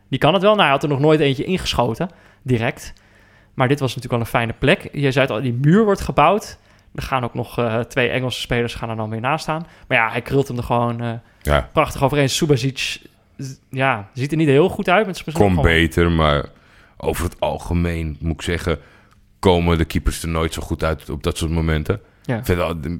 [0.08, 0.50] die kan het wel.
[0.52, 2.10] Nou, hij had er nog nooit eentje ingeschoten,
[2.42, 2.92] direct.
[3.54, 4.88] Maar dit was natuurlijk al een fijne plek.
[4.92, 6.58] Je zei het al, die muur wordt gebouwd.
[6.94, 9.66] Er gaan ook nog eh, twee Engelse spelers gaan er dan weer naast staan.
[9.88, 12.28] Maar ja, hij krult hem er gewoon eh, Ja, prachtig overheen.
[12.31, 13.00] Subasic,
[13.70, 15.07] ja, ziet er niet heel goed uit.
[15.28, 16.44] Ook gewoon- beter, maar
[16.96, 18.78] over het algemeen moet ik zeggen...
[19.38, 22.00] komen de keepers er nooit zo goed uit op dat soort momenten.
[22.22, 22.42] Ja.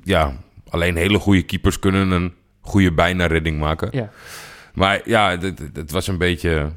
[0.05, 0.33] Ja,
[0.69, 3.89] alleen hele goede keepers kunnen een goede bijna redding maken.
[3.93, 4.11] Ja.
[4.75, 5.39] Maar ja,
[5.75, 6.73] het- was een beetje...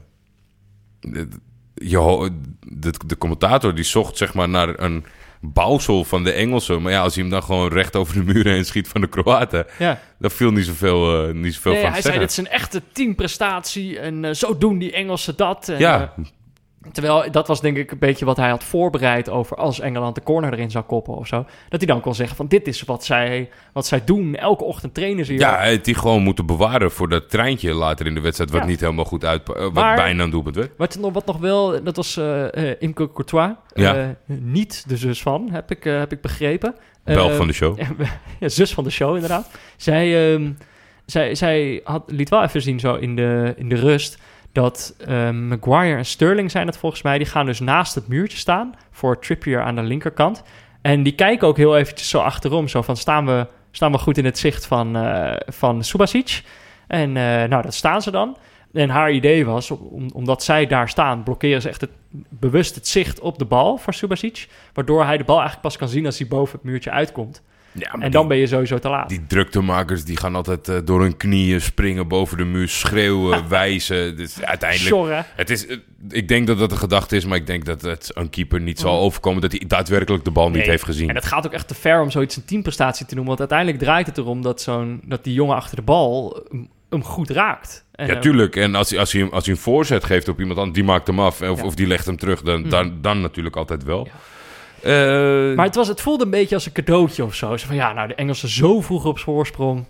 [1.73, 2.31] Je,
[2.67, 5.05] de, de commentator die zocht zeg maar naar een
[5.53, 6.81] bouwsel van de Engelsen.
[6.81, 9.07] Maar ja, als hij hem dan gewoon recht over de muren heen schiet van de
[9.07, 9.65] Kroaten...
[9.79, 9.99] Ja.
[10.19, 12.47] dan viel niet zoveel, eh, niet zoveel Nee, van hij te zei, dit is een
[12.47, 13.99] echte teamprestatie.
[13.99, 15.69] En eh, zo doen die Engelsen dat.
[15.69, 16.25] En, Ja, eh,
[16.91, 20.23] Terwijl dat was denk ik een beetje wat hij had voorbereid over als Engeland de
[20.23, 21.45] corner erin zou koppen of zo.
[21.69, 24.35] Dat hij dan kon zeggen van dit is wat zij, wat zij doen.
[24.35, 25.41] Elke ochtend trainen ze hier.
[25.41, 28.51] ja, hij had die gewoon moeten bewaren voor dat treintje later in de wedstrijd...
[28.51, 28.67] wat Ja.
[28.67, 29.49] niet helemaal goed uit...
[29.49, 30.71] eh, wat Maar- bijna een doelpunt werd.
[30.77, 33.51] Wat, nog, wat nog wel, dat was eh, Imke Courtois.
[33.73, 34.15] Ja.
[34.25, 36.75] Niet de zus van, heb ik, heb ik begrepen.
[37.03, 37.79] Belg van de show.
[38.39, 39.49] ja, zus van de show inderdaad.
[39.77, 40.51] Zij, ehm,
[41.05, 44.17] zij, zij had, liet wel even zien zo in de, in de rust...
[44.55, 47.17] dat ehm, Maguire en Sterling zijn het volgens mij...
[47.17, 48.75] die gaan dus naast het muurtje staan...
[48.91, 50.43] voor Trippier aan de linkerkant.
[50.81, 52.67] En die kijken ook heel eventjes zo achterom...
[52.67, 56.43] zo van staan we, staan we goed in het zicht van, eh van Subasic?
[56.87, 58.37] En eh, nou, dat staan ze dan...
[58.73, 61.91] En haar idee was, om, omdat zij daar staan, blokkeren ze echt het,
[62.29, 64.47] bewust het zicht op de bal voor Subasic.
[64.73, 67.41] Waardoor hij de bal eigenlijk pas kan zien als hij boven het muurtje uitkomt.
[67.77, 69.09] Ja, En die- dan ben je sowieso te laat.
[69.09, 74.17] Die druktemakers die gaan altijd eh, door hun knieën springen boven de muur, schreeuwen, wijzen.
[74.17, 75.77] Dus uiteindelijk, het is, eh,
[76.09, 78.79] ik denk dat dat de gedachte is, maar ik denk dat het een keeper niet
[78.79, 79.03] zal Mm.
[79.03, 81.09] overkomen dat hij daadwerkelijk de bal niet heeft gezien.
[81.09, 83.27] En het gaat ook echt te ver om zoiets een teamprestatie te noemen.
[83.37, 87.03] Want uiteindelijk draait het erom dat, zo'n, dat die jongen achter de bal hem, hem
[87.03, 87.85] goed raakt.
[87.91, 88.55] En, ja, eh, tuurlijk.
[88.55, 91.07] En als hij, als, hij, als hij een voorzet geeft op iemand anders, die maakt
[91.07, 91.41] hem af.
[91.41, 91.65] Of, Ja.
[91.65, 92.69] of die legt hem terug, dan, Mm.
[92.69, 94.05] dan, dan natuurlijk altijd wel.
[94.05, 94.11] Ja.
[94.85, 97.55] Eh, Maar het, was, het voelde een beetje als een cadeautje of zo.
[97.57, 99.85] Van ja, nou, de Engelsen zo vroeg op voorsprong.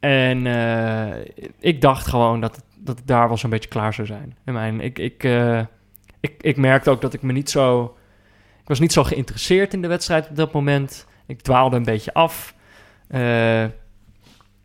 [0.00, 4.36] En eh, ik dacht gewoon dat, dat ik daar wel zo'n beetje klaar zou zijn.
[4.44, 5.60] Ik, mijn, ik, ik, eh,
[6.20, 7.96] ik, ik merkte ook dat ik me niet zo...
[8.60, 11.06] Ik was niet zo geïnteresseerd in de wedstrijd op dat moment.
[11.26, 12.54] Ik dwaalde een beetje af.
[13.08, 13.64] Eh,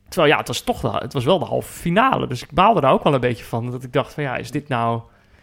[0.08, 2.28] terwijl ja, het was toch wel, het was wel de halve finale.
[2.28, 3.72] Dus ik baalde daar ook wel een beetje van.
[3.72, 5.02] Dat ik dacht van ja, is dit nou,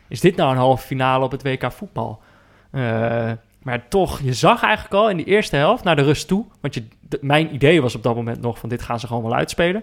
[0.08, 2.22] is dit nou een halve finale op het WK voetbal?
[2.70, 6.44] Eh, maar toch, je zag eigenlijk al in die eerste helft naar de rust toe.
[6.60, 6.84] Want je,
[7.20, 9.82] mijn idee was op dat moment nog van dit gaan ze gewoon wel uitspelen.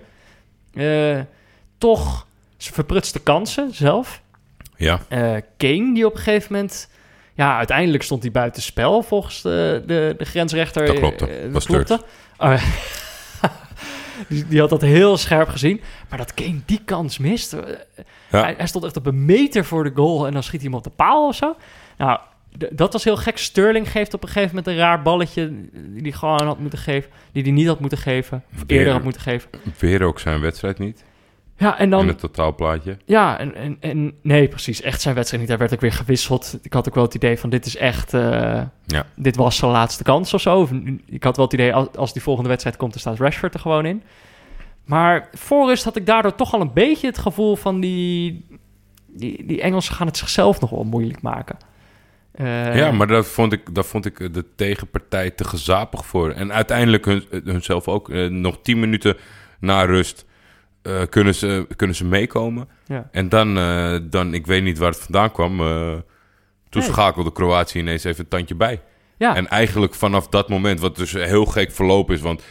[0.74, 1.20] Eh,
[1.78, 4.22] toch, ze verprutste kansen zelf.
[4.76, 6.90] Ja, Eh, Kane, die op een gegeven moment...
[7.34, 10.86] Ja, uiteindelijk stond hij buiten spel volgens de, de, de grensrechter.
[10.86, 11.28] Dat klopte.
[11.28, 12.02] Eh, Was klopte.
[12.38, 12.64] Oh,
[14.30, 15.82] die, die had dat heel scherp gezien.
[16.10, 17.52] Maar dat Kane die kans mist...
[18.32, 18.42] Ja.
[18.42, 20.28] Hij, hij stond echt op een meter voor de goal...
[20.28, 21.56] en dan schiet hij hem op de paal of zo.
[21.98, 22.20] Nou,
[22.72, 23.38] dat was heel gek.
[23.38, 25.52] Sterling geeft op een gegeven moment een raar balletje...
[25.74, 27.10] die hij gewoon had moeten geven...
[27.32, 28.44] die hij niet had moeten geven.
[28.54, 28.78] Of Weer.
[28.78, 29.50] eerder had moeten geven.
[29.80, 31.04] weer ook zijn wedstrijd niet.
[31.58, 32.02] Ja, en dan...
[32.02, 32.98] In het totaalplaatje.
[33.06, 34.82] Ja, en, en, en nee, precies.
[34.82, 35.52] Echt zijn wedstrijd niet.
[35.52, 36.60] Hij werd ook weer gewisseld.
[36.62, 38.14] Ik had ook wel het idee van dit is echt...
[38.14, 39.06] eh, Ja.
[39.16, 40.60] Dit was zijn laatste kans of zo.
[40.60, 40.72] Of,
[41.06, 43.60] ik had wel het idee, als, als die volgende wedstrijd komt, dan staat Rashford er
[43.60, 44.04] gewoon in.
[44.86, 48.46] Maar voor rust had ik daardoor toch al een beetje het gevoel van die...
[49.08, 51.58] Die, die Engelsen gaan het zichzelf nog wel moeilijk maken.
[52.38, 56.32] Eh, Ja, maar daar vond, ik, daar vond ik de tegenpartij te gezapig voor.
[56.32, 58.10] En uiteindelijk hun, hunzelf ook.
[58.10, 59.18] Eh, nog tien minuten
[59.60, 60.26] na rust
[60.82, 62.68] eh, kunnen, ze, kunnen ze meekomen.
[62.86, 63.10] Ja.
[63.12, 63.54] En dan,
[64.10, 65.58] dan, ik weet niet waar het vandaan kwam.
[66.70, 68.82] toen schakelde Kroatië ineens even een tandje bij.
[69.18, 72.22] Ja, En eigenlijk vanaf dat moment, wat dus heel gek verlopen is...
[72.22, 72.44] want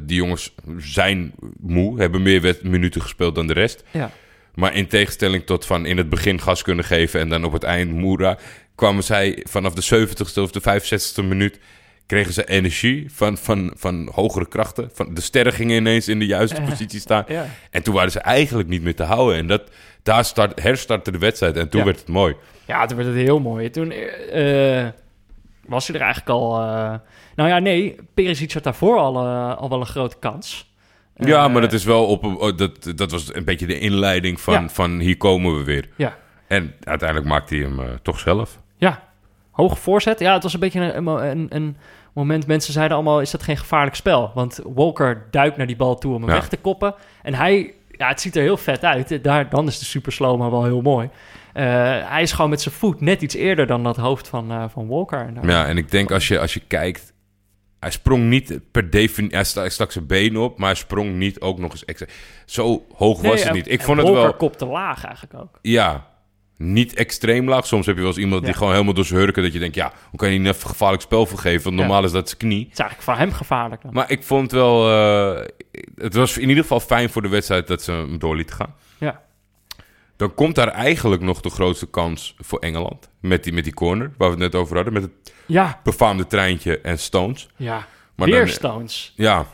[0.00, 3.84] die jongens zijn moe, hebben meer minuten gespeeld dan de rest.
[3.90, 4.10] ja.
[4.54, 7.20] Maar in tegenstelling tot van in het begin gas kunnen geven...
[7.20, 8.38] en dan op het eind moera...
[8.74, 11.58] kwamen zij vanaf de 70ste of de 65ste minuut...
[12.06, 14.90] kregen ze energie van, van, van hogere krachten.
[14.92, 17.24] Van, de sterren gingen ineens in de juiste positie staan.
[17.28, 17.46] ja.
[17.70, 19.38] En toen waren ze eigenlijk niet meer te houden.
[19.38, 19.62] En dat,
[20.02, 21.86] daar start, herstartte de wedstrijd en toen Ja.
[21.86, 22.34] werd het mooi.
[22.66, 23.70] Ja, toen werd het heel mooi.
[23.70, 24.86] Toen eh,
[25.66, 26.60] was hij er eigenlijk al...
[26.60, 26.94] eh,
[27.36, 30.69] nou ja, nee, Perisic had daarvoor al, eh, al wel een grote kans.
[31.20, 32.24] Ja, Eh, maar dat is wel op.
[32.24, 34.68] oh, dat, dat was een beetje de inleiding van, Ja.
[34.68, 35.88] van hier komen we weer.
[35.96, 36.16] Ja.
[36.46, 38.58] En uiteindelijk maakte hij hem eh, toch zelf.
[38.76, 39.02] Ja,
[39.50, 40.18] hoge voorzet.
[40.20, 41.76] Ja, het was een beetje een, een mo- een, een
[42.12, 42.46] moment...
[42.46, 44.30] Mensen zeiden allemaal, is dat geen gevaarlijk spel?
[44.34, 46.36] Want Walker duikt naar die bal toe om hem Ja.
[46.36, 46.94] weg te koppen.
[47.22, 47.74] En hij...
[47.90, 49.24] Ja, het ziet er heel vet uit.
[49.24, 51.08] Daar, dan is de super slow maar wel heel mooi.
[51.52, 51.64] Eh,
[52.10, 54.86] hij is gewoon met zijn voet net iets eerder dan dat hoofd van, eh, van
[54.88, 55.32] Walker.
[55.42, 57.12] Ja, en ik denk als je, als je kijkt.
[57.80, 59.36] Hij sprong niet per definitie.
[59.36, 62.06] Hij sta- hij stak zijn benen op, maar hij sprong niet ook nog eens extra.
[62.46, 63.70] Zo hoog was Nee, het niet.
[63.70, 64.34] Ik vond het wel.
[64.34, 65.58] kopte laag eigenlijk ook.
[65.62, 66.08] Ja,
[66.56, 67.66] niet extreem laag.
[67.66, 69.42] Soms heb je wel eens iemand die gewoon helemaal door zijn hurken.
[69.42, 71.62] Dat je denkt, ja, hoe kan je niet een gevaarlijk spel voor geven?
[71.62, 71.80] Want Ja.
[71.82, 72.62] normaal is dat zijn knie.
[72.64, 73.92] Het is eigenlijk voor hem gevaarlijk dan.
[73.92, 74.90] Maar ik vond wel...
[74.90, 75.46] eh,
[75.96, 78.74] het was in ieder geval fijn voor de wedstrijd dat ze hem door lieten gaan.
[78.98, 79.20] Ja.
[80.20, 83.08] Dan komt daar eigenlijk nog de grootste kans voor Engeland.
[83.20, 84.92] Met die, met die corner, waar we het net over hadden.
[84.92, 87.48] Met het Ja, befaamde treintje en Stones.
[87.56, 87.86] ja.
[88.14, 89.12] Maar Weer dan- Stones.
[89.16, 89.46] Ja,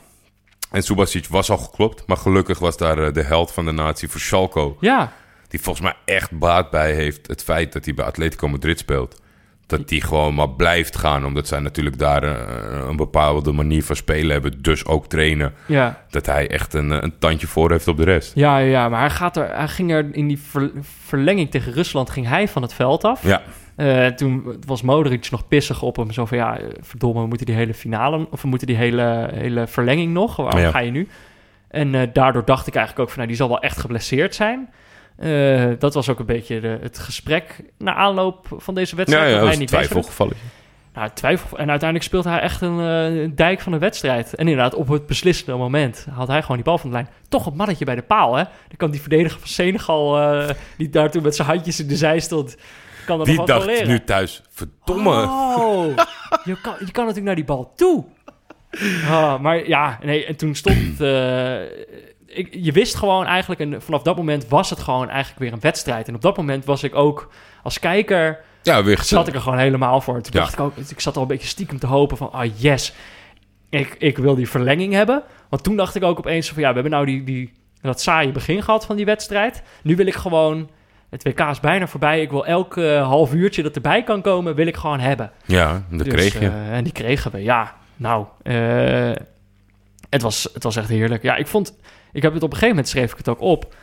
[0.70, 2.06] en Subasic was al geklopt.
[2.06, 4.76] Maar gelukkig was daar eh, de held van de natie voor Schalko.
[4.80, 5.12] Ja,
[5.48, 9.20] Die volgens mij echt baat bij heeft het feit dat hij bij Atletico Madrid speelt.
[9.66, 11.24] Dat die gewoon maar blijft gaan.
[11.26, 14.62] Omdat zij natuurlijk daar eh, een bepaalde manier van spelen hebben.
[14.62, 15.54] Dus ook trainen.
[15.66, 16.04] ja.
[16.10, 18.32] Dat hij echt een, een tandje voor heeft op de rest.
[18.34, 20.70] Ja, ja, maar hij, gaat er, hij ging er in die ver-
[21.04, 23.22] verlenging tegen Rusland ging hij van het veld af.
[23.22, 23.42] Ja,
[23.76, 26.10] Eh, toen was Modric nog pissig op hem.
[26.12, 28.26] Zo van, ja, eh, verdomme, we moeten die hele finale...
[28.30, 30.36] of we moeten die hele, hele verlenging nog.
[30.36, 30.70] Waarom Ja.
[30.70, 31.08] ga je nu?
[31.68, 33.16] En daardoor dacht ik eigenlijk ook van...
[33.18, 34.68] nou, die zal wel echt geblesseerd zijn.
[35.16, 39.26] Eh, dat was ook een beetje de, het gesprek na aanloop van deze ja, wedstrijd.
[39.26, 40.44] ja dat dat hij een niet twijfelgevalletje.
[40.96, 41.58] Nou, twijfel.
[41.58, 44.34] En uiteindelijk speelt hij echt een eh, dijk van de wedstrijd.
[44.34, 47.08] En inderdaad, op het beslissende moment had hij gewoon die bal van de lijn.
[47.28, 48.42] Toch een mannetje bij de paal, hè?
[48.44, 51.96] Dan kan die verdediger van Senegal, eh, die daar toen met zijn handjes in de
[51.96, 52.56] zij stond,
[53.06, 53.88] kan dat Die nog dacht leren.
[53.88, 55.22] nu thuis, verdomme.
[55.22, 55.96] Oh,
[56.44, 58.04] je, kan, je kan natuurlijk naar die bal toe.
[59.08, 61.00] Ah, maar ja, nee, en toen stond...
[61.00, 61.60] eh,
[62.36, 65.60] ik, je wist gewoon eigenlijk, en vanaf dat moment was het gewoon eigenlijk weer een
[65.60, 66.08] wedstrijd.
[66.08, 67.30] En op dat moment was ik ook
[67.62, 70.14] als kijker Ja, weer zat ik er gewoon helemaal voor.
[70.22, 70.40] Toen Ja.
[70.40, 72.92] dacht ik ook, ik zat al een beetje stiekem te hopen van, ah yes,
[73.68, 75.22] ik, ik wil die verlenging hebben.
[75.48, 78.32] Want toen dacht ik ook opeens van, ja, we hebben nou die, die, dat saaie
[78.32, 79.62] begin gehad van die wedstrijd.
[79.82, 80.70] Nu wil ik gewoon,
[81.10, 84.54] het WK is bijna voorbij, ik wil elk eh, half uurtje dat erbij kan komen,
[84.54, 85.30] wil ik gewoon hebben.
[85.44, 86.46] Ja, dat Dus, kreeg je.
[86.48, 87.74] eh, en die kregen we, ja.
[87.96, 89.12] Nou, eh,
[90.10, 91.22] het, was, het was echt heerlijk.
[91.22, 91.76] Ja, ik vond,
[92.16, 93.74] ik heb het op een gegeven moment schreef ik het ook op.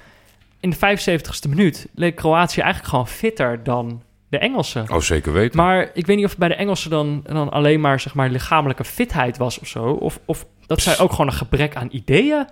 [0.59, 4.89] In de 75ste minuut leek Kroatië eigenlijk gewoon fitter dan de Engelsen.
[4.89, 5.57] oh, zeker weten.
[5.57, 8.29] Maar ik weet niet of het bij de Engelsen dan, dan alleen maar, zeg maar
[8.29, 9.83] lichamelijke fitheid was of zo.
[9.83, 12.47] Of, of dat zij ook gewoon een gebrek aan ideeën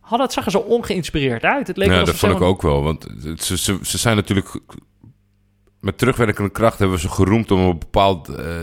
[0.00, 0.26] hadden.
[0.26, 1.66] Het zag er zo ongeïnspireerd uit.
[1.66, 2.82] Het leek ja, dat vond ik ook wel.
[2.82, 4.60] Want ze, ze, ze zijn natuurlijk...
[5.80, 8.54] Met terugwerkende kracht hebben we ze geroemd om een bepaald eh,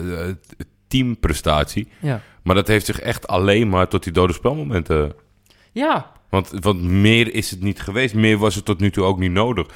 [0.88, 1.88] teamprestatie.
[2.00, 2.22] Ja.
[2.44, 5.14] Maar dat heeft zich echt alleen maar tot die dode spelmomenten...
[5.72, 8.14] Ja, Want, want meer is het niet geweest.
[8.14, 9.68] Meer was het tot nu toe ook niet nodig.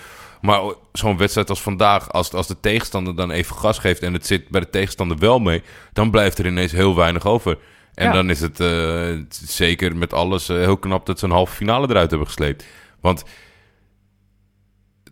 [0.42, 4.02] Maar zo'n wedstrijd als vandaag, als, als de tegenstander dan even gas geeft...
[4.02, 5.64] en het zit bij de tegenstander wel mee...
[5.94, 7.58] dan blijft er ineens heel weinig over.
[7.94, 8.12] En Ja.
[8.12, 11.06] dan is het eh, zeker met alles eh, heel knap...
[11.06, 12.66] dat ze een halve finale eruit hebben gesleept.
[13.02, 13.24] Want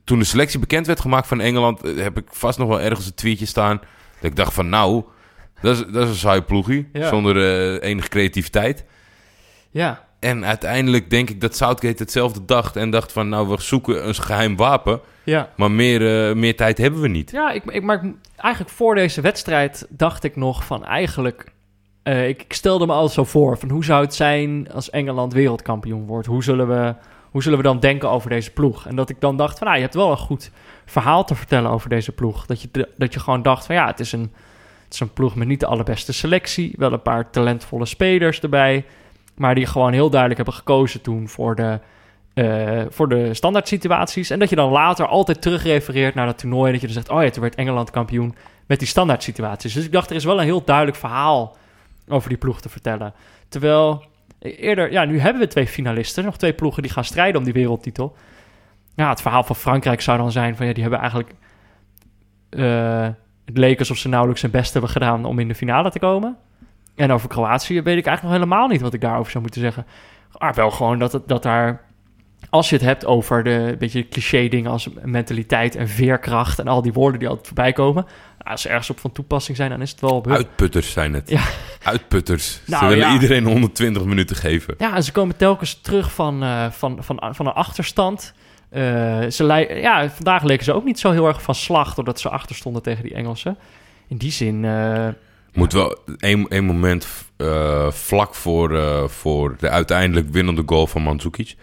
[0.04, 1.84] toen de selectie bekend werd gemaakt van Engeland...
[1.84, 3.78] eh, heb ik vast nog wel ergens een tweetje staan...
[4.20, 5.04] dat ik dacht van nou,
[5.62, 6.90] dat is, dat is een saai ploegie...
[6.94, 7.10] Ja.
[7.10, 8.86] zonder enige creativiteit...
[9.72, 10.05] ja.
[10.26, 12.76] En uiteindelijk denk ik dat Southgate hetzelfde dacht.
[12.76, 15.00] En dacht van, nou, we zoeken een geheim wapen.
[15.24, 17.32] Ja, Maar meer, eh, meer tijd hebben we niet.
[17.32, 18.04] ja ik, ik, maar
[18.36, 21.52] eigenlijk voor deze wedstrijd dacht ik nog van eigenlijk...
[22.04, 25.34] eh, ik, ik stelde me altijd zo voor van hoe zou het zijn als Engeland
[25.34, 26.28] wereldkampioen wordt?
[26.28, 26.96] Hoe zullen we,
[27.32, 28.88] hoe zullen we dan denken over deze ploeg?
[28.88, 30.52] En dat ik dan dacht van, nou, je hebt wel een goed
[30.86, 32.46] verhaal te vertellen over deze ploeg.
[32.46, 34.32] Dat je, dat je gewoon dacht van, ja, het is, een,
[34.84, 36.74] het is een ploeg met niet de allerbeste selectie.
[36.78, 38.86] Wel een paar talentvolle spelers erbij.
[39.36, 41.80] Maar die gewoon heel duidelijk hebben gekozen toen voor de,
[42.34, 44.30] eh, voor de standaard situaties.
[44.30, 46.66] En dat je dan later altijd terugrefereert naar dat toernooi.
[46.66, 49.74] En dat je dan zegt, oh ja, toen werd Engeland kampioen met die standaard situaties.
[49.74, 51.58] Dus ik dacht, er is wel een heel duidelijk verhaal
[52.08, 53.14] over die ploeg te vertellen.
[53.48, 54.04] Terwijl
[54.40, 56.26] eerder, ja, nu hebben we twee finalisten.
[56.26, 58.16] Nog twee ploegen die gaan strijden om die wereldtitel.
[58.96, 61.34] Ja, het verhaal van Frankrijk zou dan zijn van, ja, die hebben eigenlijk...
[62.50, 63.08] eh,
[63.46, 66.38] het leek alsof ze nauwelijks hun best hebben gedaan om in de finale te komen.
[66.96, 69.86] En over Kroatië weet ik eigenlijk nog helemaal niet wat ik daarover zou moeten zeggen.
[70.38, 71.82] Maar wel gewoon dat, het, dat daar,
[72.50, 76.82] als je het hebt over de beetje cliché dingen als mentaliteit en veerkracht en al
[76.82, 78.04] die woorden die altijd voorbij komen.
[78.38, 80.36] nou, als ze ergens op van toepassing zijn, dan is het wel op hun.
[80.36, 81.30] Uitputters zijn het.
[81.30, 81.42] Ja.
[81.84, 82.60] Uitputters.
[82.66, 83.14] Nou, Ze willen ja.
[83.14, 84.76] iedereen 120 minuten geven.
[84.78, 88.34] Ja, en ze komen telkens terug van, eh, van, van, van een achterstand.
[88.70, 88.82] Eh,
[89.30, 92.56] ze ja, vandaag leken ze ook niet zo heel erg van slag doordat ze achter
[92.56, 93.58] stonden tegen die Engelsen.
[94.08, 95.08] In die zin, eh,
[95.56, 101.56] Moet wel één, moment eh, vlak voor, eh, voor de uiteindelijk winnende goal van Mandzukic.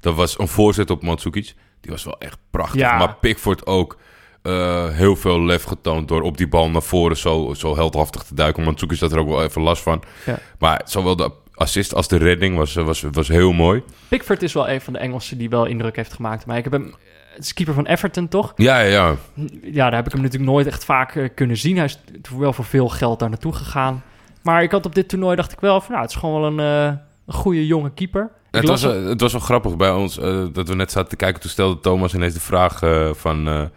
[0.00, 1.54] Dat was een voorzet op Mandzukic.
[1.80, 2.80] Die was wel echt prachtig.
[2.80, 2.98] Ja.
[2.98, 3.96] Maar Pickford ook
[4.42, 8.34] eh, heel veel lef getoond door op die bal naar voren zo, zo heldhaftig te
[8.34, 8.62] duiken.
[8.62, 10.02] Mandzukic had er ook wel even last van.
[10.26, 10.38] Ja.
[10.58, 13.82] Maar zowel de assist als de redding was, was, was heel mooi.
[14.08, 16.46] Pickford is wel een van de Engelsen die wel indruk heeft gemaakt.
[16.46, 16.94] Maar ik heb hem,
[17.34, 18.52] het is keeper van Everton toch?
[18.56, 19.14] Ja, ja, ja.
[19.62, 21.76] Ja, daar heb ik hem natuurlijk nooit echt vaak eh, kunnen zien.
[21.76, 21.98] Hij is
[22.36, 24.02] wel voor veel geld daar naartoe gegaan.
[24.42, 26.50] Maar ik had op dit toernooi, dacht ik wel van, nou, het is gewoon wel
[26.50, 28.30] een, eh, een goede jonge keeper.
[28.50, 31.40] Het was, het was wel grappig bij ons eh, dat we net zaten te kijken.
[31.40, 32.82] Toen stelde Thomas ineens de vraag
[33.16, 33.70] van...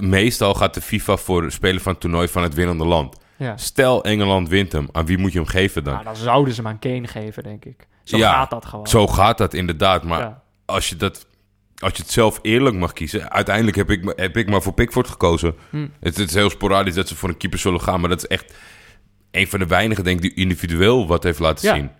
[0.00, 3.16] meestal gaat de FIFA voor spelen van het toernooi van het winnende land.
[3.36, 3.56] ja.
[3.56, 5.92] Stel Engeland wint hem, aan wie moet je hem geven dan?
[5.92, 7.86] Nou, dan zouden ze hem aan Kane geven, denk ik.
[8.04, 8.86] Zo Ja, gaat dat gewoon.
[8.86, 11.26] Zo gaat dat inderdaad, maar als, je dat,
[11.78, 13.30] als je het zelf eerlijk mag kiezen...
[13.32, 15.54] Uiteindelijk heb ik, heb ik maar voor Pickford gekozen.
[15.70, 15.86] Hm.
[16.00, 18.00] Het, het is heel sporadisch dat ze voor een keeper zullen gaan...
[18.00, 18.54] maar dat is echt
[19.30, 21.74] een van de weinigen, denk ik, die individueel wat heeft laten Ja.
[21.74, 21.90] zien.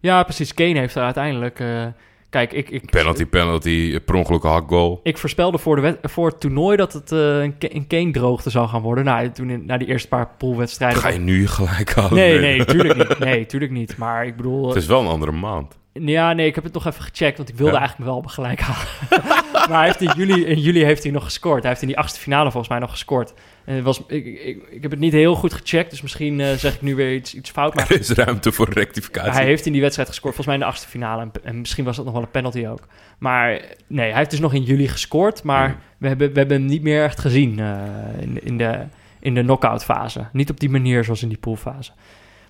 [0.00, 0.54] Ja, precies.
[0.54, 1.60] Kane heeft er uiteindelijk...
[1.60, 1.86] eh,
[2.30, 5.00] kijk, ik, ik, Penalty, penalty, per ongelukke hakgoal.
[5.02, 8.68] ik voorspelde voor, de voor het toernooi dat het eh, een, Ka- een Kane-droogte zou
[8.68, 9.04] gaan worden.
[9.04, 10.98] Nou, toen in, na die eerste paar poolwedstrijden...
[11.00, 12.14] Ga je nu gelijk halen?
[12.14, 13.18] Nee, nee, tuurlijk niet.
[13.18, 13.96] Nee, tuurlijk niet.
[13.96, 14.68] Maar ik bedoel...
[14.68, 15.78] Het is wel een andere maand.
[16.00, 17.78] Ja, nee, ik heb het nog even gecheckt, want ik wilde Ja.
[17.78, 18.86] eigenlijk wel gelijk halen.
[19.68, 21.60] maar hij heeft in, juli, in juli heeft hij nog gescoord.
[21.60, 23.34] Hij heeft in die achtste finale volgens mij nog gescoord.
[23.64, 26.52] En het was, ik, ik, ik heb het niet heel goed gecheckt, dus misschien eh,
[26.52, 27.74] zeg ik nu weer iets, iets fout.
[27.74, 29.32] Maar Er is ruimte voor rectificatie.
[29.32, 31.22] hij heeft in die wedstrijd gescoord, volgens mij in de achtste finale.
[31.22, 32.86] En, en misschien was dat nog wel een penalty ook.
[33.18, 35.78] Maar nee, hij heeft dus nog in juli gescoord, maar Hmm.
[35.98, 37.76] we, hebben, we hebben hem niet meer echt gezien eh,
[38.20, 38.78] in, in de,
[39.20, 40.26] in de knock-out fase.
[40.32, 41.92] Niet op die manier zoals in die poolfase.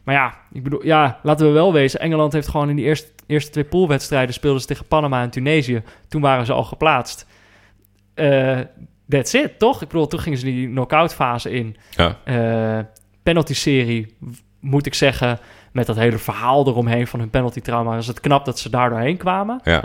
[0.04, 2.00] Maar ja, ik bedoel, ja, laten we wel wezen.
[2.00, 5.82] Engeland heeft gewoon in die eerste, eerste twee poolwedstrijden speelden ze tegen Panama en Tunesië.
[6.08, 7.26] Toen waren ze al geplaatst.
[8.14, 8.60] Eh
[9.08, 9.82] that's it, toch?
[9.82, 11.76] Ik bedoel, toen gingen ze die knock-out fase in.
[11.90, 12.18] Ja.
[12.24, 12.84] Eh
[13.22, 14.16] penalty-serie,
[14.60, 15.38] moet ik zeggen,
[15.72, 19.16] met dat hele verhaal eromheen van hun penalty-trauma, is het knap dat ze daar doorheen
[19.16, 19.60] kwamen.
[19.62, 19.84] Ja.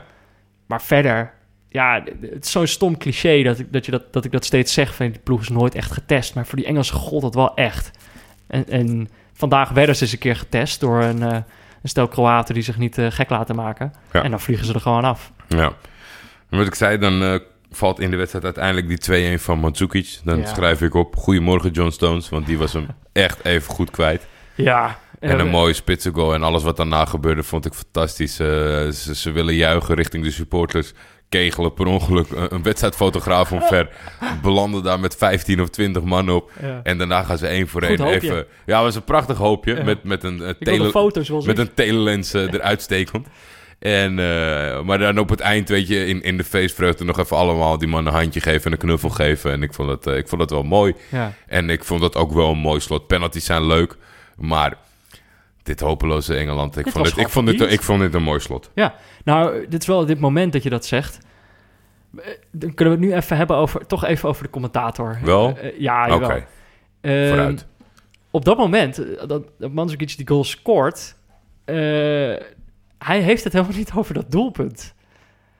[0.67, 1.33] Maar verder,
[1.69, 4.73] ja, het is zo'n stom cliché dat ik dat, je dat, dat ik dat steeds
[4.73, 6.35] zeg van die ploeg is nooit echt getest.
[6.35, 7.91] Maar voor die Engelsen gold dat wel echt.
[8.47, 11.37] En, en vandaag werden ze eens een keer getest door een, eh,
[11.81, 13.93] een stel Kroaten die zich niet eh, gek laten maken.
[14.11, 14.23] Ja.
[14.23, 15.31] En dan vliegen ze er gewoon af.
[15.47, 15.71] Ja.
[16.49, 17.35] En wat ik zei, dan eh,
[17.71, 20.19] valt in de wedstrijd uiteindelijk die 2-1 van Mandzukic.
[20.23, 20.45] Dan Ja.
[20.45, 24.27] schrijf ik op, goedemorgen John Stones, want die was hem echt even goed kwijt.
[24.55, 24.97] Ja.
[25.19, 28.39] En een mooie spitsengoal en alles wat daarna gebeurde vond ik fantastisch.
[28.39, 30.93] Eh, ze, ze willen juichen richting de supporters.
[31.31, 33.89] Kegelen per ongeluk een, een wedstrijdfotograaf omver.
[34.43, 36.51] Belanden daar met 15 of 20 man op.
[36.61, 36.79] Ja.
[36.83, 38.45] En daarna gaan ze één voor één even...
[38.65, 39.75] Ja, het was een prachtig hoopje.
[39.75, 39.83] Ja.
[39.83, 43.27] Met, met een, eh, tele, foto's met een telelens eh, eruit stekend.
[43.81, 47.37] En, eh, maar dan op het eind, weet je, in, in de feestvreugde nog even
[47.37, 49.51] allemaal die man een handje geven en een knuffel geven.
[49.51, 50.93] En ik vond het, eh, ik vond het wel mooi.
[51.09, 51.33] Ja.
[51.47, 53.07] En ik vond dat ook wel een mooi slot.
[53.07, 53.97] Penalties zijn leuk,
[54.37, 54.77] maar
[55.63, 56.77] dit hopeloze Engeland.
[56.77, 58.71] Ik, Dit vond dit, ik, vond dit, ik vond dit een mooi slot.
[58.75, 61.17] Ja, nou, dit is wel dit moment dat je dat zegt.
[62.17, 65.19] Eh, Dan kunnen we het nu even hebben over, toch even over de commentator.
[65.23, 65.57] Wel?
[65.57, 66.45] Eh, ja, Oké.
[67.01, 67.65] Ehm, vooruit.
[68.31, 71.15] Op dat moment, eh, dat, dat Mandzukic die goal scoort,
[71.65, 71.75] eh,
[72.97, 74.93] hij heeft het helemaal niet over dat doelpunt.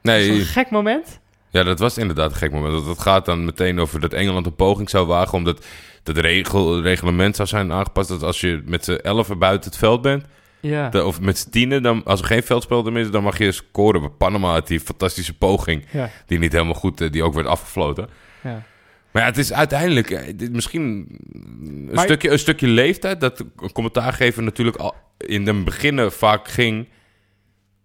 [0.01, 1.19] Dat is Nee, een gek moment.
[1.51, 2.73] Ja, dat was inderdaad een gek moment.
[2.73, 5.33] Dat, dat gaat dan meteen over dat Engeland een poging zou wagen...
[5.37, 5.65] omdat
[6.03, 8.09] dat regel, reglement zou zijn aangepast...
[8.09, 10.25] dat als je met z'n elfen buiten het veld bent...
[10.59, 13.11] Ja, de- of met z'n tienen, dan, als er geen veldspel er is...
[13.11, 14.01] dan mag je scoren.
[14.01, 15.85] Bij Panama had die fantastische poging...
[15.91, 18.07] ja, die niet helemaal goed, eh, die ook werd afgefloten.
[18.41, 18.63] ja.
[19.11, 20.81] Maar ja, het is uiteindelijk eh, misschien
[21.33, 23.19] een, Maar- stukje, een stukje leeftijd.
[23.21, 26.87] Dat een commentaargever natuurlijk al in het begin vaak ging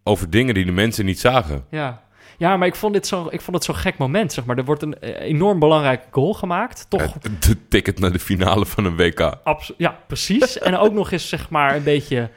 [0.05, 1.65] over dingen die de mensen niet zagen.
[1.71, 2.03] Ja.
[2.37, 4.57] Ja, maar ik vond, dit zo, ik vond het zo'n gek moment, zeg maar.
[4.59, 6.87] Er wordt een eh, enorm belangrijk goal gemaakt.
[6.89, 7.09] Toch Eh,
[7.41, 9.35] De ticket naar de finale van een WK.
[9.77, 10.59] Ja, precies.
[10.59, 12.31] en ook nog eens zeg maar een beetje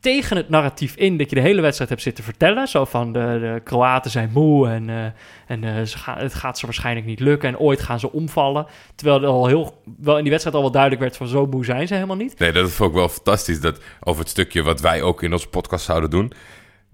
[0.00, 2.68] tegen het narratief in dat je de hele wedstrijd hebt zitten vertellen.
[2.68, 5.04] Zo van de, de Kroaten zijn moe en, eh,
[5.46, 8.66] en ze gaan, het gaat ze waarschijnlijk niet lukken en ooit gaan ze omvallen.
[8.94, 11.64] Terwijl er al heel wel in die wedstrijd al wel duidelijk werd van zo moe
[11.64, 12.38] zijn ze helemaal niet.
[12.38, 13.60] Nee, dat vond ik wel fantastisch.
[13.60, 16.32] Dat over het stukje wat wij ook in onze podcast zouden doen.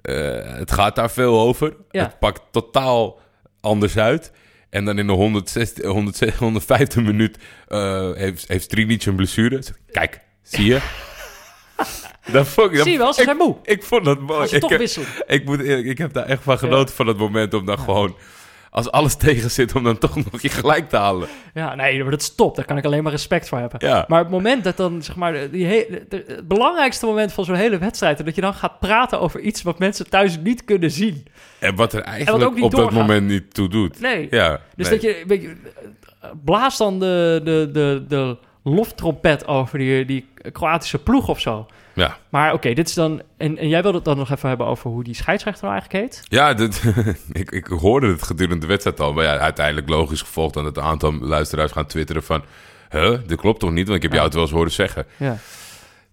[0.03, 0.15] Eh,
[0.59, 1.77] het gaat daar veel over.
[1.91, 2.03] Ja.
[2.03, 3.19] Het pakt totaal
[3.61, 4.33] anders uit.
[4.71, 7.39] En dan in de 160, 160, 150 minuut
[7.69, 9.63] eh, heeft, heeft Strinic een blessure.
[9.91, 10.81] Kijk, zie je?
[12.33, 13.57] dat vond ik, dat- Zie je wel, ze ik, zijn moe.
[13.63, 14.41] ik vond dat mooi.
[14.41, 15.05] Als ze Ik toch.
[15.27, 18.17] Ik, moet ik heb daar echt van genoten van dat moment om dan gewoon,
[18.73, 21.29] als alles tegen zit, om dan toch nog je gelijk te halen.
[21.55, 22.57] Ja, nee, maar dat stopt.
[22.57, 23.89] Daar kan ik alleen maar respect voor hebben.
[23.89, 24.05] Ja.
[24.09, 28.19] Maar het moment dat dan, zeg maar, die het belangrijkste moment van zo'n hele wedstrijd...
[28.19, 31.27] en dat je dan gaat praten over iets wat mensen thuis niet kunnen zien.
[31.59, 34.01] En wat er eigenlijk op dat moment niet toe doet.
[34.01, 34.27] Nee.
[34.31, 34.99] Ja, Dus nee.
[34.99, 35.57] dat je, weet je,
[36.45, 41.67] blaas dan de, de, de, de loftrompet over die, die Kroatische ploeg of zo.
[41.95, 43.23] Ja, Maar oké, dit is dan...
[43.37, 46.05] En, en jij wilde het dan nog even hebben over hoe die scheidsrechter nou eigenlijk
[46.05, 46.23] heet?
[46.29, 46.83] ja dit,
[47.43, 49.13] ik, ik hoorde het gedurende de wedstrijd al.
[49.13, 52.45] Maar ja, uiteindelijk logisch gevolgd aan het aantal luisteraars gaan twitteren van...
[52.91, 53.85] Huh, dit klopt toch niet?
[53.85, 55.07] Want ik heb jou het wel eens horen zeggen.
[55.17, 55.37] Ja.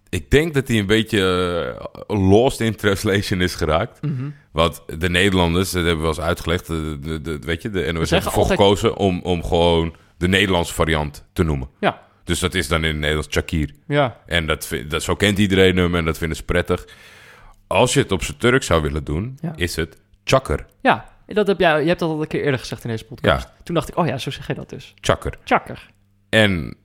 [0.10, 1.76] Ik denk dat hij een beetje
[2.08, 4.02] eh, lost in translation is geraakt.
[4.02, 4.30] Mhm.
[4.52, 6.68] Want de Nederlanders, dat hebben we wel eens uitgelegd...
[6.68, 10.28] De, de, de- weet je, de NOS heeft ervoor altijd- gekozen om, om gewoon de
[10.28, 11.70] Nederlandse variant te noemen.
[11.80, 13.74] Ja, Dus dat is dan in het Nederlands Shakir.
[13.88, 16.86] ja, En dat, vind- dat, zo kent iedereen hem en dat vinden ze prettig.
[17.68, 19.54] Als je het op zijn Turk zou willen doen, Ja.
[19.56, 20.66] is het Chakar.
[20.82, 21.18] ja.
[21.34, 23.48] Dat heb jij, je hebt dat al een keer eerder gezegd in deze podcast.
[23.48, 23.54] Ja.
[23.64, 24.94] Toen dacht ik, oh ja, zo zeg je dat dus.
[25.02, 25.34] Chakar.
[25.44, 25.90] Tjakker.
[26.30, 26.76] En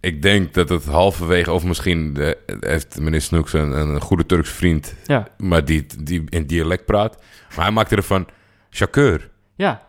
[0.00, 2.30] ik denk dat het halverwege, of misschien eh,
[2.60, 7.22] heeft meneer Snoeks een, een goede Turks vriend, Ja, maar die, die in dialect praat.
[7.56, 8.26] Maar hij maakte ervan
[8.70, 9.30] Chakeur.
[9.54, 9.86] ja.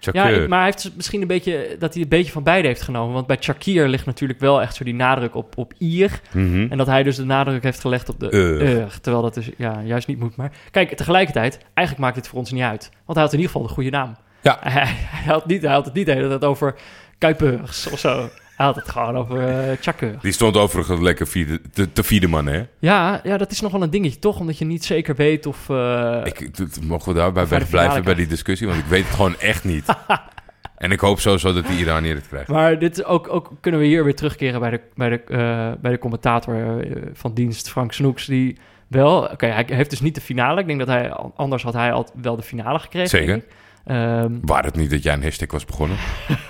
[0.00, 2.82] Ja, ik- maar hij heeft misschien een beetje dat hij een beetje van beide heeft
[2.82, 3.14] genomen.
[3.14, 6.20] Want bij Shakir ligt natuurlijk wel echt zo die nadruk op, op ier.
[6.32, 6.66] Mhm.
[6.70, 8.28] En dat hij dus de nadruk heeft gelegd op de.
[9.00, 10.36] Terwijl dat dus ja, juist niet moet.
[10.36, 12.90] Maar kijk, tegelijkertijd, eigenlijk maakt dit voor ons niet uit.
[13.04, 14.16] Want hij had in ieder geval de goede naam.
[14.40, 14.56] Ja.
[14.60, 14.72] Hij,
[15.22, 16.74] hij, had, niet, hij had het niet de hele tijd over
[17.18, 18.28] Kuipers of zo.
[18.58, 20.16] Hij had het gewoon over uh, Chakeur.
[20.20, 22.62] Die stond overigens lekker vierde, te, te vierde man, hè?
[22.78, 24.40] Ja, ja, dat is nog wel een dingetje, toch?
[24.40, 25.68] Omdat je niet zeker weet of...
[25.68, 26.50] eh, Ik,
[26.82, 28.66] mogen we daarbij blijven bij die discussie?
[28.66, 29.84] Want ik weet het gewoon echt niet.
[30.76, 32.48] en ik hoop sowieso dat die Iranier het krijgt.
[32.48, 35.90] Maar dit ook, ook kunnen we hier weer terugkeren bij de, bij de, eh, bij
[35.90, 39.22] de commentator van dienst, Frank Snoeks, die wel...
[39.32, 40.60] Oké, hij heeft dus niet de finale.
[40.60, 43.08] Ik denk dat hij, anders had hij al wel de finale gekregen.
[43.08, 43.42] Zeker.
[43.88, 45.96] Ehm, Waar het niet dat jij een hashtag was begonnen?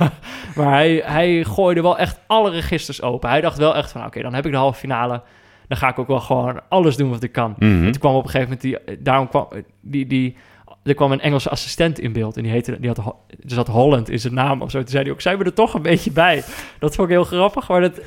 [0.57, 3.29] maar hij, hij gooide wel echt alle registers open.
[3.31, 5.22] Hij dacht wel echt van, oké, dan heb ik de halve finale.
[5.68, 7.55] Dan ga ik ook wel gewoon alles doen wat ik kan.
[7.59, 9.48] En toen kwam op een gegeven moment, die, daarom kwam,
[9.81, 10.37] die, die,
[10.83, 12.37] er kwam een Engelse assistent in beeld.
[12.37, 14.79] En die heette, die had, er zat Holland in zijn naam of zo.
[14.79, 16.44] Toen zei hij ook, zijn we er toch een beetje bij?
[16.79, 17.68] Dat vond ik heel grappig.
[17.68, 18.01] Maar dat,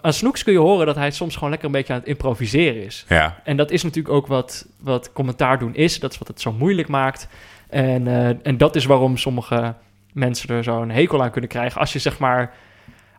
[0.00, 2.84] aan Snoeks kun je horen dat hij soms gewoon lekker een beetje aan het improviseren
[2.84, 3.04] is.
[3.08, 6.00] Ja, En dat is natuurlijk ook wat, wat commentaar doen is.
[6.00, 7.28] Dat is wat het zo moeilijk maakt.
[7.70, 9.74] En, eh, en dat is waarom sommige
[10.12, 11.80] mensen er zo'n hekel aan kunnen krijgen.
[11.80, 12.54] Als je zeg maar...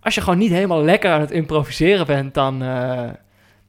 [0.02, 2.34] Als je gewoon niet helemaal lekker aan het improviseren bent...
[2.34, 3.10] dan, eh,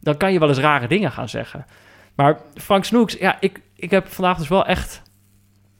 [0.01, 1.67] dan kan je wel eens rare dingen gaan zeggen.
[2.15, 3.17] Maar Frank Snoeks...
[3.19, 5.03] Ja, ik, ik heb vandaag dus wel echt...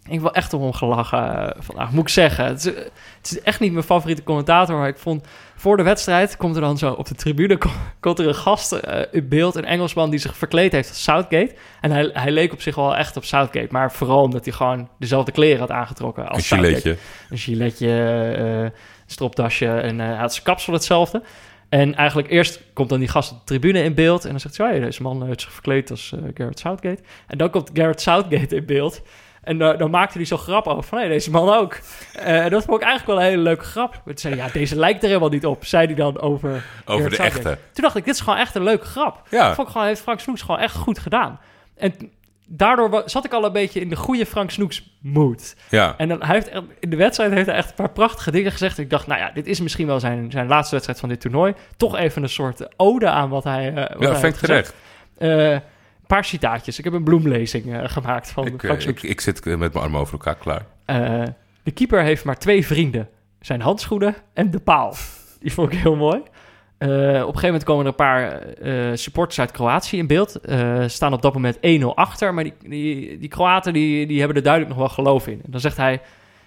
[0.09, 2.45] Ik wel echt om gelachen eh, vandaag, moet ik zeggen.
[2.45, 2.65] Het is,
[3.17, 4.77] het is echt niet mijn favoriete commentator...
[4.77, 5.27] maar ik vond
[5.63, 6.37] voor de wedstrijd...
[6.37, 7.59] komt er dan zo op de tribune...
[8.01, 9.55] komt, er een gast eh, in beeld...
[9.55, 11.55] een Engelsman die zich verkleed heeft als Southgate...
[11.81, 13.69] En hij, hij leek op zich wel echt op Southgate.
[13.71, 16.81] Maar vooral omdat hij gewoon dezelfde kleren had aangetrokken als een Southgate.
[16.81, 16.97] giletje.
[17.31, 17.89] Een giletje,
[18.37, 18.73] eh, een
[19.07, 21.23] stropdasje en eh, hij had zijn kapsel hetzelfde.
[21.69, 24.25] En eigenlijk eerst komt dan die gast op de tribune in beeld.
[24.25, 27.03] En dan zegt hij, "Oh deze man heeft zich verkleed als Garrett Southgate.
[27.27, 29.03] En dan komt Garrett Southgate in beeld.
[29.43, 31.79] En uh, dan maakte hij zo'n grap over van, hé, deze man ook.
[32.27, 34.01] Uh, dat vond ik eigenlijk wel een hele leuke grap.
[34.05, 36.65] Toen zei hij, ja, deze lijkt er helemaal niet op, zei hij dan over...
[36.85, 37.59] Over de echte.
[37.73, 39.23] Toen dacht ik, dit is gewoon echt een leuke grap.
[39.31, 39.47] Ja.
[39.47, 41.41] Dat vond ik gewoon, heeft Frank Snoeks gewoon echt goed gedaan.
[41.77, 41.95] En
[42.47, 45.57] daardoor zat ik al een beetje in de goede Frank Snoeks mood.
[45.69, 45.95] Ja.
[45.97, 48.79] En dan, hij heeft, in de wedstrijd heeft hij echt een paar prachtige dingen gezegd.
[48.79, 51.55] Ik dacht, nou ja, dit is misschien wel zijn, zijn laatste wedstrijd van dit toernooi.
[51.77, 54.75] Toch even een soort ode aan wat hij uh, wat Ja, hij vind ik terecht.
[56.13, 56.79] Paar citaatjes.
[56.79, 60.01] Ik heb een bloemlezing uh, gemaakt van ik, Frank ik, ik, zit met mijn armen
[60.01, 60.67] over elkaar klaar.
[60.87, 61.25] Uh,
[61.63, 63.09] de keeper heeft maar twee vrienden.
[63.41, 64.95] Zijn handschoenen en de paal.
[65.41, 66.17] Die vond ik heel mooi.
[66.19, 66.29] Op
[66.79, 68.43] een gegeven moment komen er een paar
[68.99, 70.41] supporters uit Kroatië in beeld.
[70.87, 71.61] staan op dat moment 1-0
[71.95, 72.35] achter.
[72.35, 75.41] Maar die, die, die Kroaten die, die hebben er duidelijk nog wel geloof in.
[75.45, 76.01] En dan zegt hij...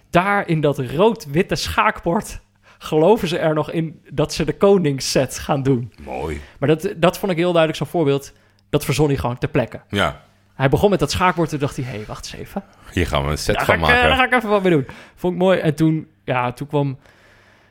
[0.09, 2.39] Daar in dat rood-witte schaakbord
[2.77, 5.93] geloven ze er nog in dat ze de koningsset gaan doen.
[6.03, 6.41] Mooi.
[6.59, 8.33] Maar dat, dat vond ik heel duidelijk zo'n voorbeeld.
[8.75, 9.81] Dat verzon hij gewoon ter plekke.
[9.89, 10.21] Ja.
[10.53, 11.85] Hij begon met dat schaakbord en dacht hij...
[11.85, 12.63] hé, hey, wacht eens even.
[12.91, 14.01] Hier gaan we een set daar van ik, maken.
[14.01, 14.87] Daar ga ik even wat mee doen.
[15.15, 15.59] Vond ik mooi.
[15.59, 16.97] En toen, ja, toen kwam...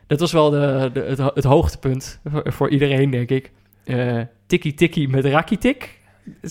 [0.07, 3.53] Dat was wel de, de, het, het hoogtepunt voor, voor iedereen, denk ik.
[3.85, 5.99] Uh, tikkie tikkie met rakitik.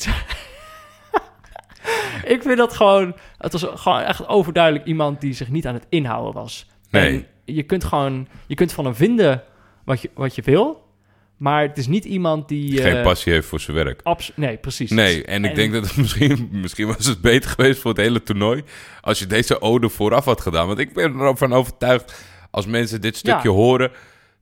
[2.33, 3.15] ik vind dat gewoon...
[3.37, 6.67] Het was gewoon echt overduidelijk iemand die zich niet aan het inhouden was.
[6.89, 7.27] Nee.
[7.45, 8.27] En je kunt gewoon...
[8.47, 9.43] Je kunt van hem vinden
[9.83, 10.83] wat je, wat je wil...
[11.43, 12.81] Maar het is niet iemand die...
[12.81, 14.01] Geen uh, passie heeft voor zijn werk.
[14.35, 14.91] nee, precies.
[14.91, 15.55] Nee, en ik en...
[15.55, 18.63] denk dat het misschien, misschien was het beter geweest voor het hele toernooi...
[19.01, 20.67] als je deze ode vooraf had gedaan.
[20.67, 23.55] Want ik ben ervan overtuigd, als mensen dit stukje ja.
[23.55, 23.91] horen...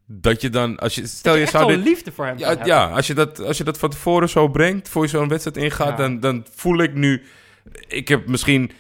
[0.05, 0.77] dat je dan...
[0.77, 3.13] Als je, stel dat je, zou dit, dit, liefde voor hem ja, ja als, je
[3.13, 4.89] dat, als je dat van tevoren zo brengt...
[4.89, 5.95] voor je zo'n wedstrijd ingaat, ja.
[5.95, 7.23] dan, dan voel ik nu...
[7.87, 8.71] Ik heb misschien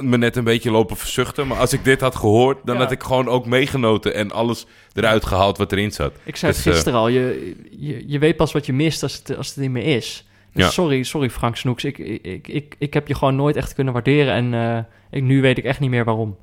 [0.00, 1.46] me net een beetje lopen verzuchten.
[1.46, 2.80] Maar als ik dit had gehoord, dan Ja.
[2.82, 6.12] had ik gewoon ook meegenoten en alles eruit gehaald wat erin zat.
[6.24, 9.02] Ik zei het Dus, eh, gisteren al, je, je, je weet pas wat je mist
[9.02, 10.24] als het, als het niet meer is.
[10.52, 10.70] Dus Ja.
[10.70, 14.34] sorry, sorry Frank Snoeks, ik, ik, ik, ik heb je gewoon nooit echt kunnen waarderen
[14.34, 14.78] en eh,
[15.10, 16.36] ik, nu weet ik echt niet meer waarom.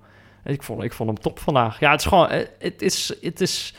[0.45, 1.79] Ik vond, ik vond hem top vandaag.
[1.79, 3.73] Ja, het is gewoon, eh, het is, het is,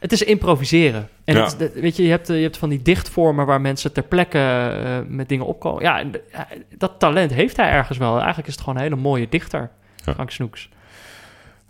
[0.00, 1.08] het is improviseren.
[1.24, 1.44] En Ja.
[1.44, 4.38] het weet je, je hebt, eh, je hebt van die dichtvormen waar mensen ter plekke
[4.38, 5.82] eh, met dingen opkomen.
[5.82, 6.00] Ja,
[6.32, 6.40] eh,
[6.76, 8.16] dat talent heeft hij ergens wel.
[8.16, 9.70] Eigenlijk is het gewoon een hele mooie dichter,
[10.04, 10.12] Ja.
[10.14, 10.68] Frank Snoeks.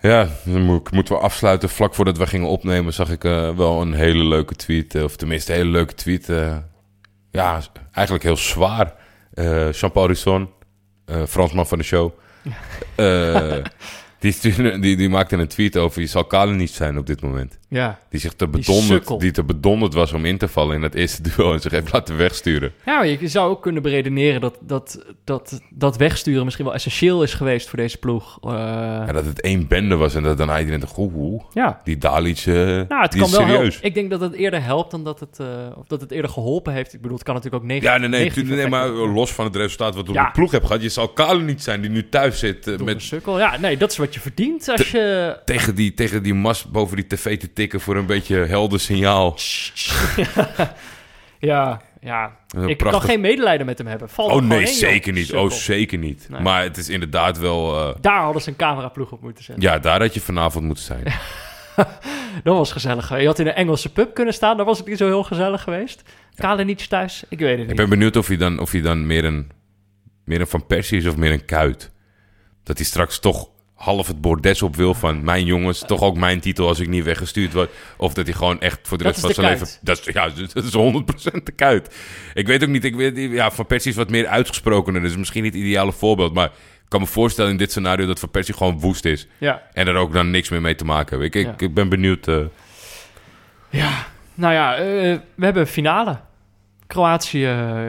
[0.01, 1.69] Ja, dan moet, moeten we afsluiten.
[1.69, 3.23] Vlak voordat we gingen opnemen zag ik
[3.57, 5.03] wel een hele leuke tweet.
[5.03, 6.27] of tenminste, een hele leuke tweet.
[7.31, 7.61] ja,
[7.93, 8.95] eigenlijk heel zwaar.
[9.73, 10.49] Jean-Paul Risson,
[11.29, 12.13] Fransman van de show.
[14.19, 16.01] die, stuurde- die, die maakte een tweet over...
[16.01, 17.59] je zal Kalen niet zijn op dit moment.
[17.71, 17.99] Ja.
[18.09, 21.23] Die zich te bedonderd, die te bedonderd was om in te vallen in het eerste
[21.23, 21.53] duel...
[21.53, 22.73] en zich heeft laten wegsturen.
[22.87, 27.35] Ja, je zou ook kunnen beredeneren dat, dat, dat, dat wegsturen misschien wel essentieel is
[27.35, 28.39] geweest voor deze ploeg.
[28.43, 30.99] Eh, Ja, dat het één bende was en dat dan hij denkt...
[30.99, 31.81] Oeh, oeh, ja.
[31.85, 33.73] die Dalic, eh, Nou, het die kan is wel serieus.
[33.73, 33.89] helpen.
[33.89, 35.47] Ik denk dat het eerder helpt dan dat het, eh,
[35.77, 36.95] of dat het eerder geholpen heeft.
[36.95, 39.45] Ik bedoel, het kan natuurlijk ook negatief Ja, nee, nee, negatief nee, maar los van
[39.45, 40.21] het resultaat wat we Ja.
[40.21, 40.83] op de ploeg hebben gehad...
[40.85, 42.73] je zal Kalen niet zijn die nu thuis zit doen.
[42.73, 42.81] Met...
[42.81, 43.39] Een met, sukkel.
[43.39, 45.37] Ja, nee, dat is wat je verdient als je...
[45.45, 47.81] tegen, die, tegen die mast boven die tv te tikken...
[47.81, 49.37] voor een beetje helder signaal.
[51.39, 52.37] ja, ja.
[52.67, 54.09] Ik prachtig- kan geen medelijden met hem hebben.
[54.09, 55.27] Valt Oh nee, zeker niet.
[55.27, 55.45] Sukkel.
[55.45, 56.27] Oh, zeker niet.
[56.29, 56.41] Nee.
[56.41, 57.89] Maar het is inderdaad wel...
[57.89, 59.65] eh, Daar hadden ze een cameraploeg op moeten zetten.
[59.65, 61.05] ja, daar had je vanavond moeten zijn.
[62.45, 63.21] Dat was gezellig.
[63.21, 64.57] Je had in een Engelse pub kunnen staan.
[64.57, 66.03] Daar was het niet zo heel gezellig geweest.
[66.35, 67.25] Kalenic thuis.
[67.29, 67.77] Ik weet het Ik niet.
[67.77, 69.51] ben benieuwd of hij dan, of hij dan meer, een,
[70.25, 71.91] meer een Van Persie is of meer een Kuit.
[72.63, 73.49] Dat hij straks toch
[73.81, 75.25] half het bordes op wil van...
[75.25, 77.71] mijn jongens, toch ook mijn titel als ik niet weggestuurd word.
[77.97, 79.67] Of dat hij gewoon echt voor de rest van is zijn leven...
[79.81, 80.77] Dat is, ja, dat is
[81.39, 81.97] 100% de Kuit.
[82.35, 82.85] Ik weet ook niet...
[82.85, 85.01] Ik weet, ja, Van Persie is wat meer uitgesprokener.
[85.03, 86.35] Dus misschien niet het ideale voorbeeld.
[86.35, 88.07] Maar ik kan me voorstellen in dit scenario...
[88.07, 89.27] dat Van Persie gewoon woest is.
[89.39, 89.63] Ja.
[89.73, 91.27] En er ook dan niks meer mee te maken hebben.
[91.27, 91.67] Ik, ik, Ja.
[91.67, 92.29] ik ben benieuwd...
[92.29, 92.37] eh,
[93.71, 94.83] Ja, nou ja, eh,
[95.35, 96.19] we hebben een finale.
[96.87, 97.49] Kroatië,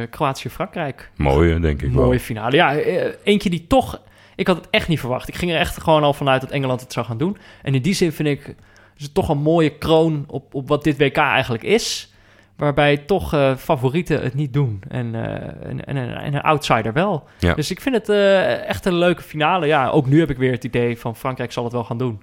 [0.10, 1.10] Kroatië-Frankrijk.
[1.16, 2.04] mooi, eh, denk ik wel.
[2.06, 2.56] Mooie finale.
[2.56, 4.02] Ja, eh, eentje die toch...
[4.36, 5.28] Ik had het echt niet verwacht.
[5.28, 7.38] Ik ging er echt gewoon al vanuit dat Engeland het zou gaan doen.
[7.62, 8.56] En in die zin vind ik
[9.02, 12.14] is het toch een mooie kroon op, op wat dit WK eigenlijk is.
[12.56, 14.82] Waarbij toch eh, favorieten het niet doen.
[14.88, 17.28] En, eh, en, en, en een outsider wel.
[17.40, 17.54] Ja.
[17.54, 19.68] Dus ik vind het eh, echt een leuke finale.
[19.68, 22.22] Ja, ook nu heb ik weer het idee van Frankrijk zal het wel gaan doen.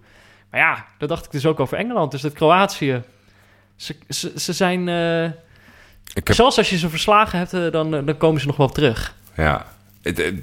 [0.50, 2.10] Maar ja, dat dacht ik dus ook over Engeland.
[2.10, 3.02] Dus dat Kroatië...
[3.76, 4.86] Ze, ze, ze zijn...
[4.86, 5.34] heb
[6.24, 9.14] Zelfs als je ze verslagen hebt, dan, dan komen ze nog wel terug.
[9.36, 9.66] Ja,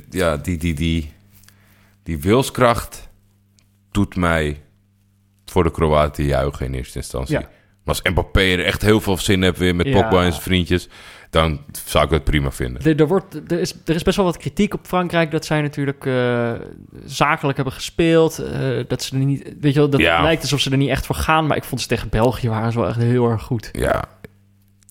[0.09, 1.13] ja die, die, die,
[2.05, 3.09] die wilskracht
[3.91, 4.61] doet mij
[5.45, 7.35] voor de Kroaten juichen in eerste instantie.
[7.39, 7.49] Ja.
[7.83, 10.01] Maar als Mbappé er echt heel veel zin heeft weer met Ja.
[10.01, 10.89] Pogba en zijn vriendjes...
[11.29, 12.83] dan zou ik het prima vinden.
[12.83, 15.61] Er, er, wordt, er, is, er is best wel wat kritiek op Frankrijk dat zij
[15.61, 16.51] natuurlijk eh,
[17.05, 18.37] zakelijk hebben gespeeld.
[18.39, 20.21] eh, dat ze er niet, weet je wel, dat Ja.
[20.21, 21.47] lijkt alsof ze er niet echt voor gaan.
[21.47, 23.69] Maar ik vond ze tegen België waren ze wel echt heel erg goed.
[23.71, 24.03] Ja,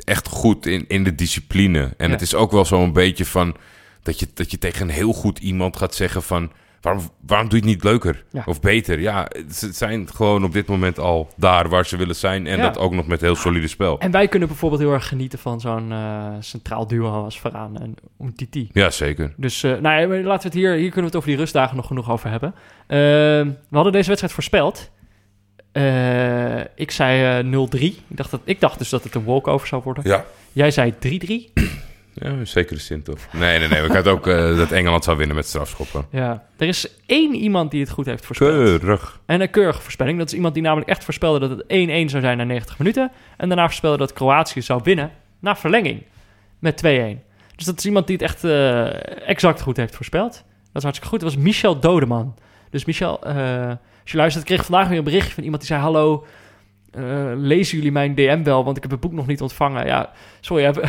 [0.04, 1.94] echt goed in, in de discipline.
[1.96, 2.12] En Ja.
[2.12, 3.56] het is ook wel zo'n beetje van...
[4.02, 6.50] Dat je, dat je tegen een heel goed iemand gaat zeggen van...
[6.84, 8.42] waarom, waarom doe je het niet leuker Ja.
[8.46, 9.00] of beter?
[9.00, 12.46] Ja, ze zijn gewoon op dit moment al daar waar ze willen zijn.
[12.46, 12.62] En Ja.
[12.62, 13.98] dat ook nog met heel solide spel.
[13.98, 17.94] En wij kunnen bijvoorbeeld heel erg genieten van zo'n eh, centraal duo als Varaan en
[18.20, 18.68] Umtiti.
[18.72, 19.32] Ja, zeker.
[19.36, 21.76] Dus eh, nou ja, laten we het hier, hier kunnen we het over die rustdagen
[21.76, 22.54] nog genoeg over hebben.
[22.86, 22.96] Eh,
[23.68, 24.90] we hadden deze wedstrijd voorspeld.
[25.72, 27.80] Eh, ik zei eh 0-3.
[28.08, 30.02] Ik dacht, dat, ik dacht dus dat het een walkover zou worden.
[30.06, 30.24] Ja.
[30.52, 31.52] Jij zei 3-3.
[32.24, 33.18] Ja, zekere zin toch?
[33.32, 33.82] Nee, nee, nee.
[33.82, 36.06] Ik had ook eh, dat Engeland zou winnen met strafschoppen.
[36.10, 36.44] Ja.
[36.56, 38.50] Er is één iemand die het goed heeft voorspeld.
[38.50, 39.20] Keurig.
[39.26, 40.18] En een keurige voorspelling.
[40.18, 43.10] Dat is iemand die namelijk echt voorspelde dat het 1-1 zou zijn na 90 minuten.
[43.36, 46.02] En daarna voorspelde dat Kroatië zou winnen na verlenging
[46.58, 46.88] met 2-1.
[47.56, 50.32] Dus dat is iemand die het echt eh, exact goed heeft voorspeld.
[50.32, 51.20] Dat is hartstikke goed.
[51.20, 52.34] Dat was Michel Dodeman.
[52.70, 53.68] Dus Michel, eh,
[54.02, 55.82] als je luistert, ik kreeg vandaag weer een berichtje van iemand die zei...
[55.82, 56.26] Hallo,
[57.36, 58.64] lezen jullie mijn DM wel?
[58.64, 59.86] Want ik heb het boek nog niet ontvangen.
[59.86, 60.88] Ja, sorry, we,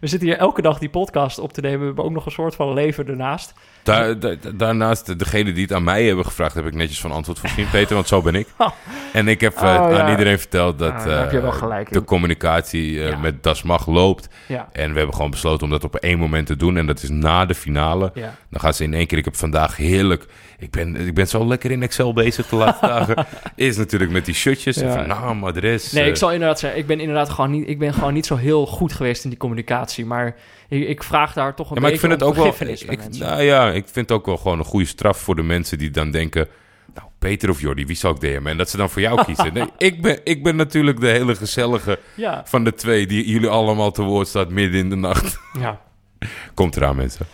[0.00, 1.78] we zitten hier elke dag die podcast op te nemen.
[1.78, 3.54] We hebben ook nog een soort van leven ernaast.
[3.82, 7.12] Daar, da- da- daarnaast, degene die het aan mij hebben gevraagd, heb ik netjes van
[7.12, 8.46] antwoord voorzien, Peter, want zo ben ik.
[8.58, 8.68] Oh.
[9.12, 10.00] En ik heb eh, Oh, ja.
[10.02, 11.98] aan iedereen verteld dat Ah, daar heb je eh, wel gelijk in.
[11.98, 13.16] de communicatie eh, Ja.
[13.18, 14.28] met Das Mag loopt.
[14.48, 16.76] Ja, En we hebben gewoon besloten om dat op één moment te doen.
[16.76, 18.12] En dat is na de finale.
[18.50, 19.18] Dan gaan ze in één keer.
[19.18, 20.24] Ik heb vandaag heerlijk.
[20.58, 23.26] Ik ben, ik ben zo lekker in Excel bezig de laatste dagen.
[23.54, 24.76] Is natuurlijk met die shirtjes.
[24.76, 25.92] En van naam, adres.
[25.92, 28.26] Nee, eh, ik zal inderdaad zeggen, ik ben inderdaad gewoon niet, ik ben gewoon niet
[28.26, 30.06] zo heel goed geweest in die communicatie.
[30.06, 30.36] Maar
[30.68, 32.68] ik, ik vraag daar toch een Ja, maar ik beetje vind het ook wel.
[32.90, 35.78] Ik, nou ja, ik vind het ook wel gewoon een goede straf voor de mensen
[35.78, 36.48] die dan denken.
[36.94, 38.46] Nou, Peter of Jordi, wie zal ik DM'en?
[38.46, 39.52] En dat ze dan voor jou kiezen.
[39.52, 43.48] Nee, ik ben, ik ben natuurlijk de hele gezellige ja, van de twee die jullie
[43.48, 45.38] allemaal te woord staat midden in de nacht.
[45.58, 45.80] ja,
[46.54, 47.26] Komt eraan, mensen.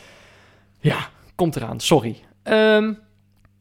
[0.80, 2.20] ja, komt eraan, sorry.
[2.42, 2.92] Ehm,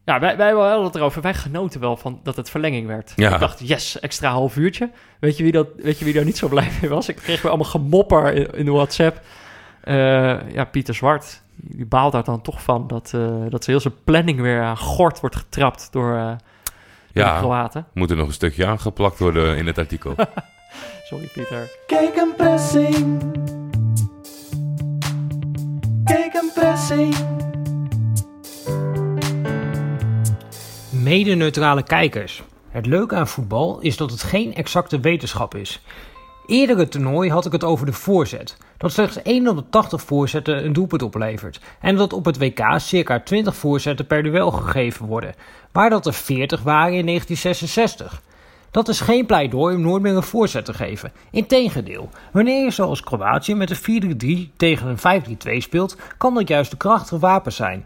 [0.06, 3.14] ja, wij, wij hadden het erover, wij genoten wel van dat het verlenging werd.
[3.16, 3.34] Ja.
[3.34, 4.90] Ik dacht, yes, extra half uurtje.
[5.20, 7.10] Weet je wie, dat, weet je wie daar niet zo blij mee was?
[7.10, 9.22] Ik kreeg weer allemaal gemopper in, in de WhatsApp.
[9.82, 9.96] Eh,
[10.52, 14.04] ja, Pieter Zwart, die baalt daar dan toch van dat, eh, dat ze heel zijn
[14.04, 16.38] planning weer aan gort wordt getrapt door, eh, door
[17.14, 17.86] de Ja, Kroaten.
[17.94, 20.16] moet er nog een stukje aangeplakt worden in het artikel.
[21.10, 21.70] Sorry, Pieter.
[21.88, 23.22] Kijk een pressing.
[26.04, 27.16] Kijk een pressing.
[30.90, 32.44] Mede-neutrale kijkers.
[32.70, 35.82] Het leuke aan voetbal is dat het geen exacte wetenschap is.
[36.48, 38.58] Eerder het toernooi had ik het over de voorzet.
[38.78, 41.60] Dat slechts 1 op de 80 voorzetten een doelpunt oplevert.
[41.80, 45.36] En dat op het WK circa 20 voorzetten per duel gegeven worden.
[45.72, 48.22] Maar dat er 40 waren in 1966.
[48.72, 51.12] Dat is geen pleidooi om nooit meer een voorzet te geven.
[51.32, 56.72] Integendeel, wanneer je zoals Kroatië met een 4-3 tegen een 5-3-2 speelt, kan dat juist
[56.72, 57.86] een krachtig wapen zijn.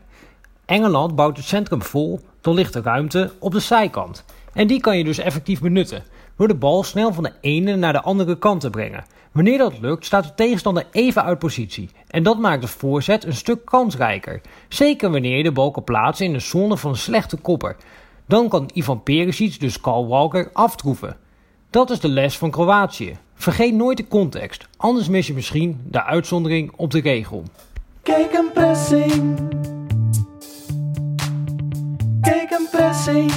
[0.65, 4.25] Engeland bouwt het centrum vol, dan ligt er ruimte op de zijkant.
[4.53, 6.03] En die kan je dus effectief benutten,
[6.39, 9.05] door de bal snel van de ene naar de andere kant te brengen.
[9.31, 11.89] Wanneer dat lukt, staat de tegenstander even uit positie.
[12.07, 14.41] En dat maakt de voorzet een stuk kansrijker.
[14.69, 17.75] Zeker wanneer je de bal kan plaatsen in de zone van een slechte kopper.
[18.25, 21.17] Dan kan Ivan Perisic dus Carl Walker aftroeven.
[21.69, 23.17] Dat is de les van Kroatië.
[23.33, 27.43] Vergeet nooit de context, anders mis je misschien de uitzondering op de regel.
[28.03, 29.37] Kijk een pressing.
[32.21, 33.31] Kijk pressing.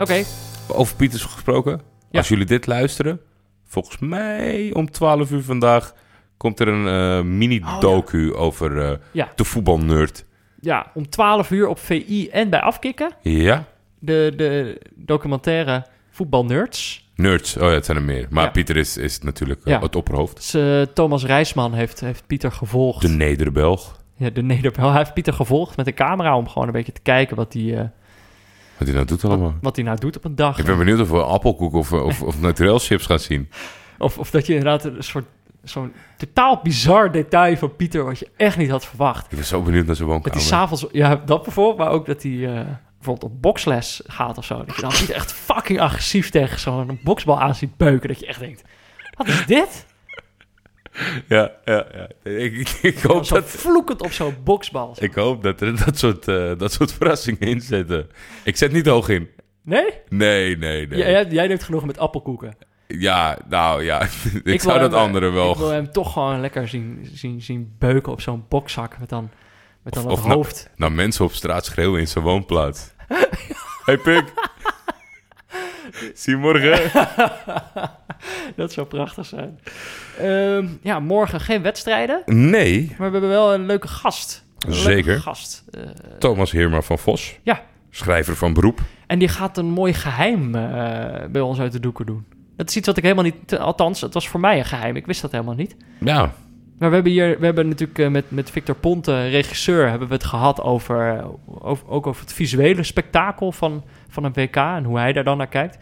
[0.00, 0.22] Oké,
[0.68, 1.80] Over Pieters gesproken.
[2.10, 2.18] Ja.
[2.18, 3.20] Als jullie dit luisteren,
[3.64, 5.94] volgens mij om 12 uur vandaag
[6.36, 9.28] komt er een eh, mini-docu over eh, Ja.
[9.34, 10.24] de voetbalnerd.
[10.60, 13.10] ja, om 12 uur op VI en bij Afkikken.
[13.22, 13.64] Ja?
[13.98, 17.04] De, de documentaire Voetbalnerds.
[17.14, 18.26] Nerds, oh ja, het zijn er meer.
[18.30, 18.50] Maar Ja.
[18.50, 20.52] Pieter is, is natuurlijk eh, het opperhoofd.
[20.52, 23.00] Dus, Thomas Reisman heeft, heeft Pieter gevolgd.
[23.02, 24.00] De Nederbelg.
[24.16, 24.88] Ja, de Nederbel.
[24.88, 27.92] Hij heeft Pieter gevolgd met een camera om gewoon een beetje te kijken wat hij,
[28.78, 29.54] Wat hij nou doet allemaal.
[29.60, 30.58] wat hij nou doet op een dag.
[30.58, 33.50] Ik ben benieuwd of we appelkoek of, of, of naturel chips gaan zien.
[33.98, 35.24] Of, of dat je inderdaad een soort
[35.68, 39.24] zo'n totaal bizar detail van Pieter wat je echt niet had verwacht.
[39.30, 40.40] Ik ben zo benieuwd naar zijn Dat hij woonkamer.
[40.40, 42.66] s'avonds, ja, dat bijvoorbeeld, maar ook dat hij eh,
[42.96, 44.64] bijvoorbeeld op boksles gaat of zo.
[44.64, 48.08] Dat je dan Pieter echt fucking agressief tegen zo'n boksbal aan ziet beuken.
[48.08, 48.62] Dat je echt denkt,
[49.16, 49.86] wat is dit?
[51.28, 52.30] Ja, ja, ja.
[52.82, 53.44] Ik, hoop Zo dat...
[53.44, 54.96] vloekend op zo'n boksbal.
[54.98, 58.08] Ik hoop dat er dat soort, eh, dat soort verrassingen in zitten.
[58.44, 59.28] Ik zet niet hoog in.
[59.62, 59.86] Nee?
[60.08, 60.98] Nee, nee, nee.
[60.98, 62.56] Jij, jij, neemt genoeg met appelkoeken.
[62.86, 64.02] Ja, nou ja.
[64.44, 65.50] ik, zou dat hem, andere wel...
[65.50, 69.30] Ik wil hem toch gewoon lekker zien, zien, zien beuken op zo'n bokzak met dan,
[69.82, 70.70] met dan Of- nou- hoofd.
[70.76, 72.90] naar mensen op straat schreeuwen in zijn woonplaats.
[73.86, 74.24] hey pik.
[76.14, 76.90] Zie je morgen.
[78.56, 79.58] Dat zou prachtig zijn.
[80.20, 84.44] Ehm, ja, morgen geen wedstrijden, Nee, maar we hebben wel een leuke gast.
[84.58, 85.20] Een leuke Zeker.
[85.20, 85.64] gast.
[85.70, 85.80] Eh,
[86.18, 87.38] Thomas Heerma van Vos.
[87.42, 87.62] Ja.
[87.90, 88.80] Schrijver van beroep.
[89.06, 92.24] en die gaat een mooi geheim eh, bij ons uit de doeken doen.
[92.56, 93.58] Dat is iets wat ik helemaal niet...
[93.58, 94.96] Althans, het was voor mij een geheim.
[94.96, 95.76] Ik wist dat helemaal niet.
[96.00, 96.32] Ja,
[96.78, 100.14] Maar we hebben hier, we hebben natuurlijk eh, met, met Victor Ponte, regisseur, hebben we
[100.14, 101.26] het gehad over, eh,
[101.60, 105.36] over, ook over het visuele spektakel van, van een WK en hoe hij daar dan
[105.36, 105.78] naar kijkt.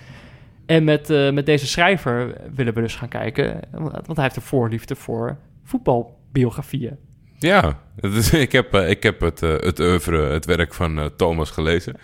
[0.67, 4.43] En met, eh, met deze schrijver willen we dus gaan kijken, want hij heeft een
[4.43, 6.97] voorliefde voor voetbalbiografieën.
[7.39, 7.79] Ja,
[8.33, 11.97] ik heb, eh, ik heb het, eh, het oeuvre, het werk van Thomas gelezen.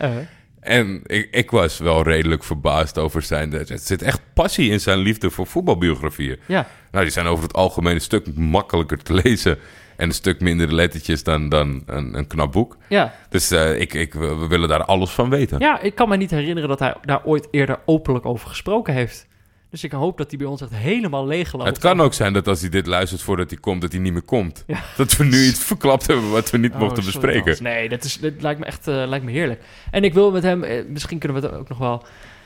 [0.60, 3.52] En ik, ik was wel redelijk verbaasd over zijn...
[3.52, 6.38] Er zit echt passie in zijn liefde voor voetbalbiografieën.
[6.46, 9.58] ja, Nou, die zijn over het algemeen een stuk makkelijker te lezen...
[10.00, 12.76] en een stuk minder lettertjes dan, dan een, een knap boek.
[12.88, 13.14] ja.
[13.28, 15.58] Dus eh, ik, ik, we willen daar alles van weten.
[15.58, 19.28] ja, ik kan me niet herinneren dat hij daar ooit eerder openlijk over gesproken heeft.
[19.70, 21.66] Dus ik hoop dat hij bij ons echt helemaal leeg loopt.
[21.68, 24.12] Het kan ook zijn dat als hij dit luistert voordat hij komt, dat hij niet
[24.12, 24.64] meer komt.
[24.66, 24.78] Ja.
[24.96, 27.62] Dat we nu iets verklapt hebben wat we niet Oh, mochten bespreken.
[27.62, 29.62] Nee, dat, is, dat lijkt me echt eh, lijkt me heerlijk.
[29.90, 32.02] En ik wil met hem, eh, misschien kunnen we het ook nog wel.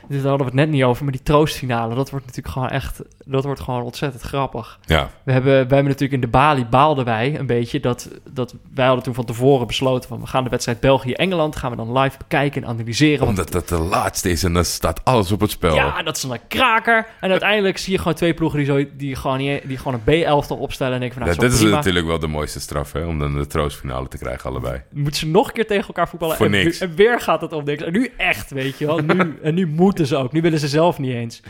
[0.09, 3.03] Dit hadden we het net niet over, maar die troostfinale, dat wordt natuurlijk gewoon echt,
[3.25, 4.79] dat wordt gewoon ontzettend grappig.
[4.87, 8.55] Ja, We hebben, wij hebben natuurlijk in de Bali baalden wij een beetje dat, dat
[8.75, 11.99] wij hadden toen van tevoren besloten van we gaan de wedstrijd België-Engeland gaan we dan
[11.99, 13.19] live bekijken en analyseren.
[13.27, 15.75] want- omdat dat de laatste is en dan staat alles op het spel.
[15.75, 17.07] ja, dat is een kraker.
[17.21, 20.23] En uiteindelijk zie je gewoon twee ploegen die, zo, die, gewoon, niet, die gewoon een
[20.23, 23.05] B-elftal opstellen en denken van nou, Ja, dit is natuurlijk wel de mooiste straf, hè,
[23.05, 24.83] om dan de troostfinale te krijgen, allebei.
[24.91, 26.37] moeten ze nog een keer tegen elkaar voetballen.
[26.37, 26.79] Voor en, niks.
[26.81, 27.83] En weer gaat het om niks.
[27.83, 28.99] En nu echt, weet je wel.
[28.99, 30.32] Nu, en nu moeten ze ook.
[30.32, 31.42] Nu willen ze zelf niet eens.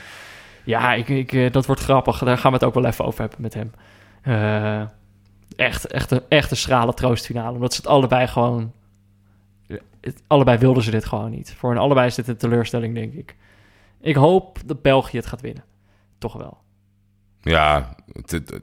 [0.64, 2.18] Ja, ik, ik, eh, dat wordt grappig.
[2.18, 3.72] Daar gaan we het ook wel even over hebben met hem.
[4.22, 4.86] Eh,
[5.56, 7.54] echt, echt, een, echt een schrale troostfinale.
[7.54, 8.72] Omdat ze het allebei gewoon...
[10.00, 11.54] Het, allebei wilden ze dit gewoon niet.
[11.58, 13.36] Voor hen allebei is dit een teleurstelling, denk ik.
[14.00, 15.64] Ik hoop dat België het gaat winnen.
[16.18, 16.58] Toch wel.
[17.40, 18.60] Ja, het, het-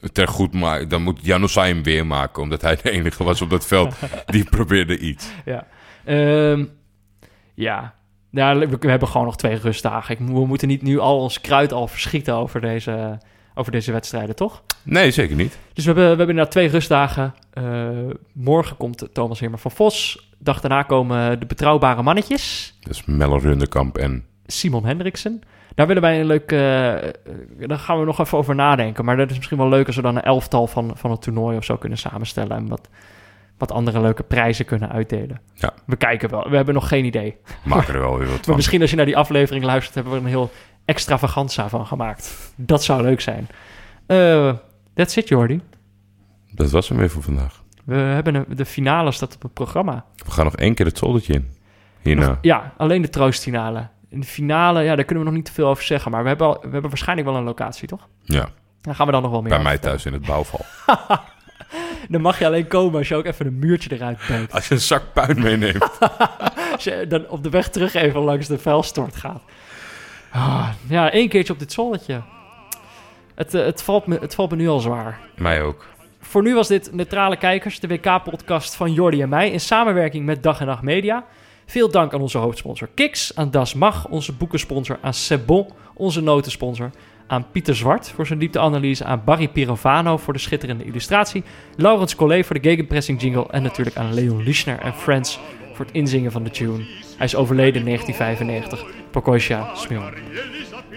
[0.00, 3.40] het ter goed maar dan moet Januzaj hem weer maken, omdat hij de enige was
[3.40, 3.94] op dat veld
[4.26, 5.30] die probeerde iets.
[5.44, 5.66] Ja.
[6.04, 6.64] Ehm,
[7.54, 7.94] ja.
[8.32, 10.14] Ja, we, we hebben gewoon nog twee rustdagen.
[10.14, 13.18] Ik, we moeten niet nu al ons kruid al verschieten over deze,
[13.54, 14.62] over deze wedstrijden, toch?
[14.82, 15.58] Nee, zeker niet.
[15.72, 17.34] Dus we hebben, we hebben inderdaad twee rustdagen.
[17.50, 17.88] Eh,
[18.32, 20.28] morgen komt Thomas Heermer van Vos.
[20.38, 22.74] Dag daarna komen de betrouwbare mannetjes.
[22.80, 24.24] Dus Melle Rundekamp en...
[24.46, 25.42] Simon Hendriksen.
[25.74, 26.52] Daar willen wij een leuk...
[26.52, 27.14] eh, eh,
[27.66, 29.04] daar gaan we nog even over nadenken.
[29.04, 31.56] Maar dat is misschien wel leuk als we dan een elftal van, van het toernooi
[31.56, 32.56] of zo kunnen samenstellen.
[32.56, 32.88] En wat,
[33.68, 35.40] wat andere leuke prijzen kunnen uitdelen.
[35.54, 35.72] Ja.
[35.86, 36.48] We kijken wel.
[36.50, 37.36] We hebben nog geen idee.
[37.64, 40.18] Maak er wel weer wat Maar misschien als je naar die aflevering luistert, hebben we
[40.18, 40.50] er een heel
[40.84, 42.52] extravaganza van gemaakt.
[42.56, 43.48] Dat zou leuk zijn.
[44.06, 44.52] Eh
[44.94, 45.60] that's it, Jordi.
[46.50, 47.62] Dat was hem weer voor vandaag.
[47.84, 50.04] We hebben een, de finale staat op het programma.
[50.24, 51.48] We gaan nog één keer het zoldertje in.
[52.00, 52.26] Hierna.
[52.26, 53.88] Nog- ja, alleen de troostfinale.
[54.08, 56.10] In de finale, ja, daar kunnen we nog niet te veel over zeggen.
[56.10, 58.08] Maar we hebben, al- we hebben waarschijnlijk wel een locatie, toch?
[58.22, 58.48] Ja,
[58.80, 60.60] Daar gaan we dan nog wel meer bij mij thuis in het bouwval.
[62.08, 64.52] Dan mag je alleen komen als je ook even een muurtje eruit beukt.
[64.52, 65.98] Als je een zak puin meeneemt.
[66.72, 69.42] Als je dan op de weg terug even langs de vuilstort gaat.
[70.30, 72.22] Ah, ja, één keertje op dit zonnetje.
[73.34, 75.18] Het, eh, het, valt me, het valt me nu al zwaar.
[75.36, 75.86] mij ook.
[76.20, 79.50] Voor nu was dit Neutrale Kijkers, de WK-podcast van Jordi en mij...
[79.50, 81.24] in samenwerking met Dag en Nacht Media.
[81.66, 86.90] Veel dank aan onze hoofdsponsor Kiks, aan Das Mag, onze boekensponsor, aan Sebon, onze notensponsor...
[87.32, 91.42] aan Pieter Zwart voor zijn diepteanalyse, aan Barry Pirovano voor de schitterende illustratie...
[91.76, 93.46] Laurens Collet voor de gegenpressing jingle...
[93.50, 95.38] en natuurlijk aan Leon Lischner en Friends
[95.72, 96.84] voor het inzingen van de tune.
[97.16, 98.84] Hij is overleden in 1995.
[99.10, 100.02] Pokosja Smil.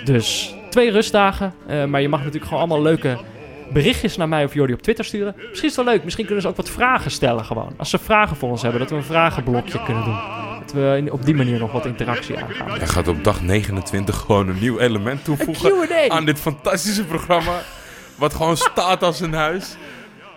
[0.03, 3.17] Dus twee rustdagen, eh, maar je mag natuurlijk gewoon allemaal leuke
[3.73, 5.33] berichtjes naar mij of Jordi op Twitter sturen.
[5.35, 6.03] Misschien is het wel leuk.
[6.03, 7.73] Misschien kunnen ze ook wat vragen stellen gewoon.
[7.77, 10.17] Als ze vragen voor ons hebben, dat we een vragenblokje kunnen doen.
[10.59, 12.77] Dat we op die manier nog wat interactie aangaan.
[12.77, 17.61] Hij gaat op dag 29 gewoon een nieuw element toevoegen aan dit fantastische programma.
[18.15, 19.75] Wat gewoon staat als een huis.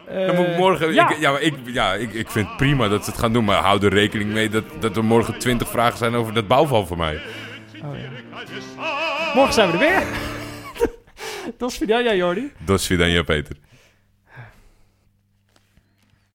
[0.09, 0.89] Dan moet ik morgen.
[0.89, 1.11] Eh, ja.
[1.11, 3.45] Ik, ja, maar ik, ja ik, ik vind het prima dat ze het gaan doen.
[3.45, 6.87] Maar hou er rekening mee dat, dat er morgen 20 vragen zijn over dat bouwval
[6.87, 7.21] voor mij.
[9.35, 10.03] Morgen zijn we er weer.
[11.57, 12.53] Dat is video, ja Jordi.
[12.65, 13.57] Dat is dan ja, Peter.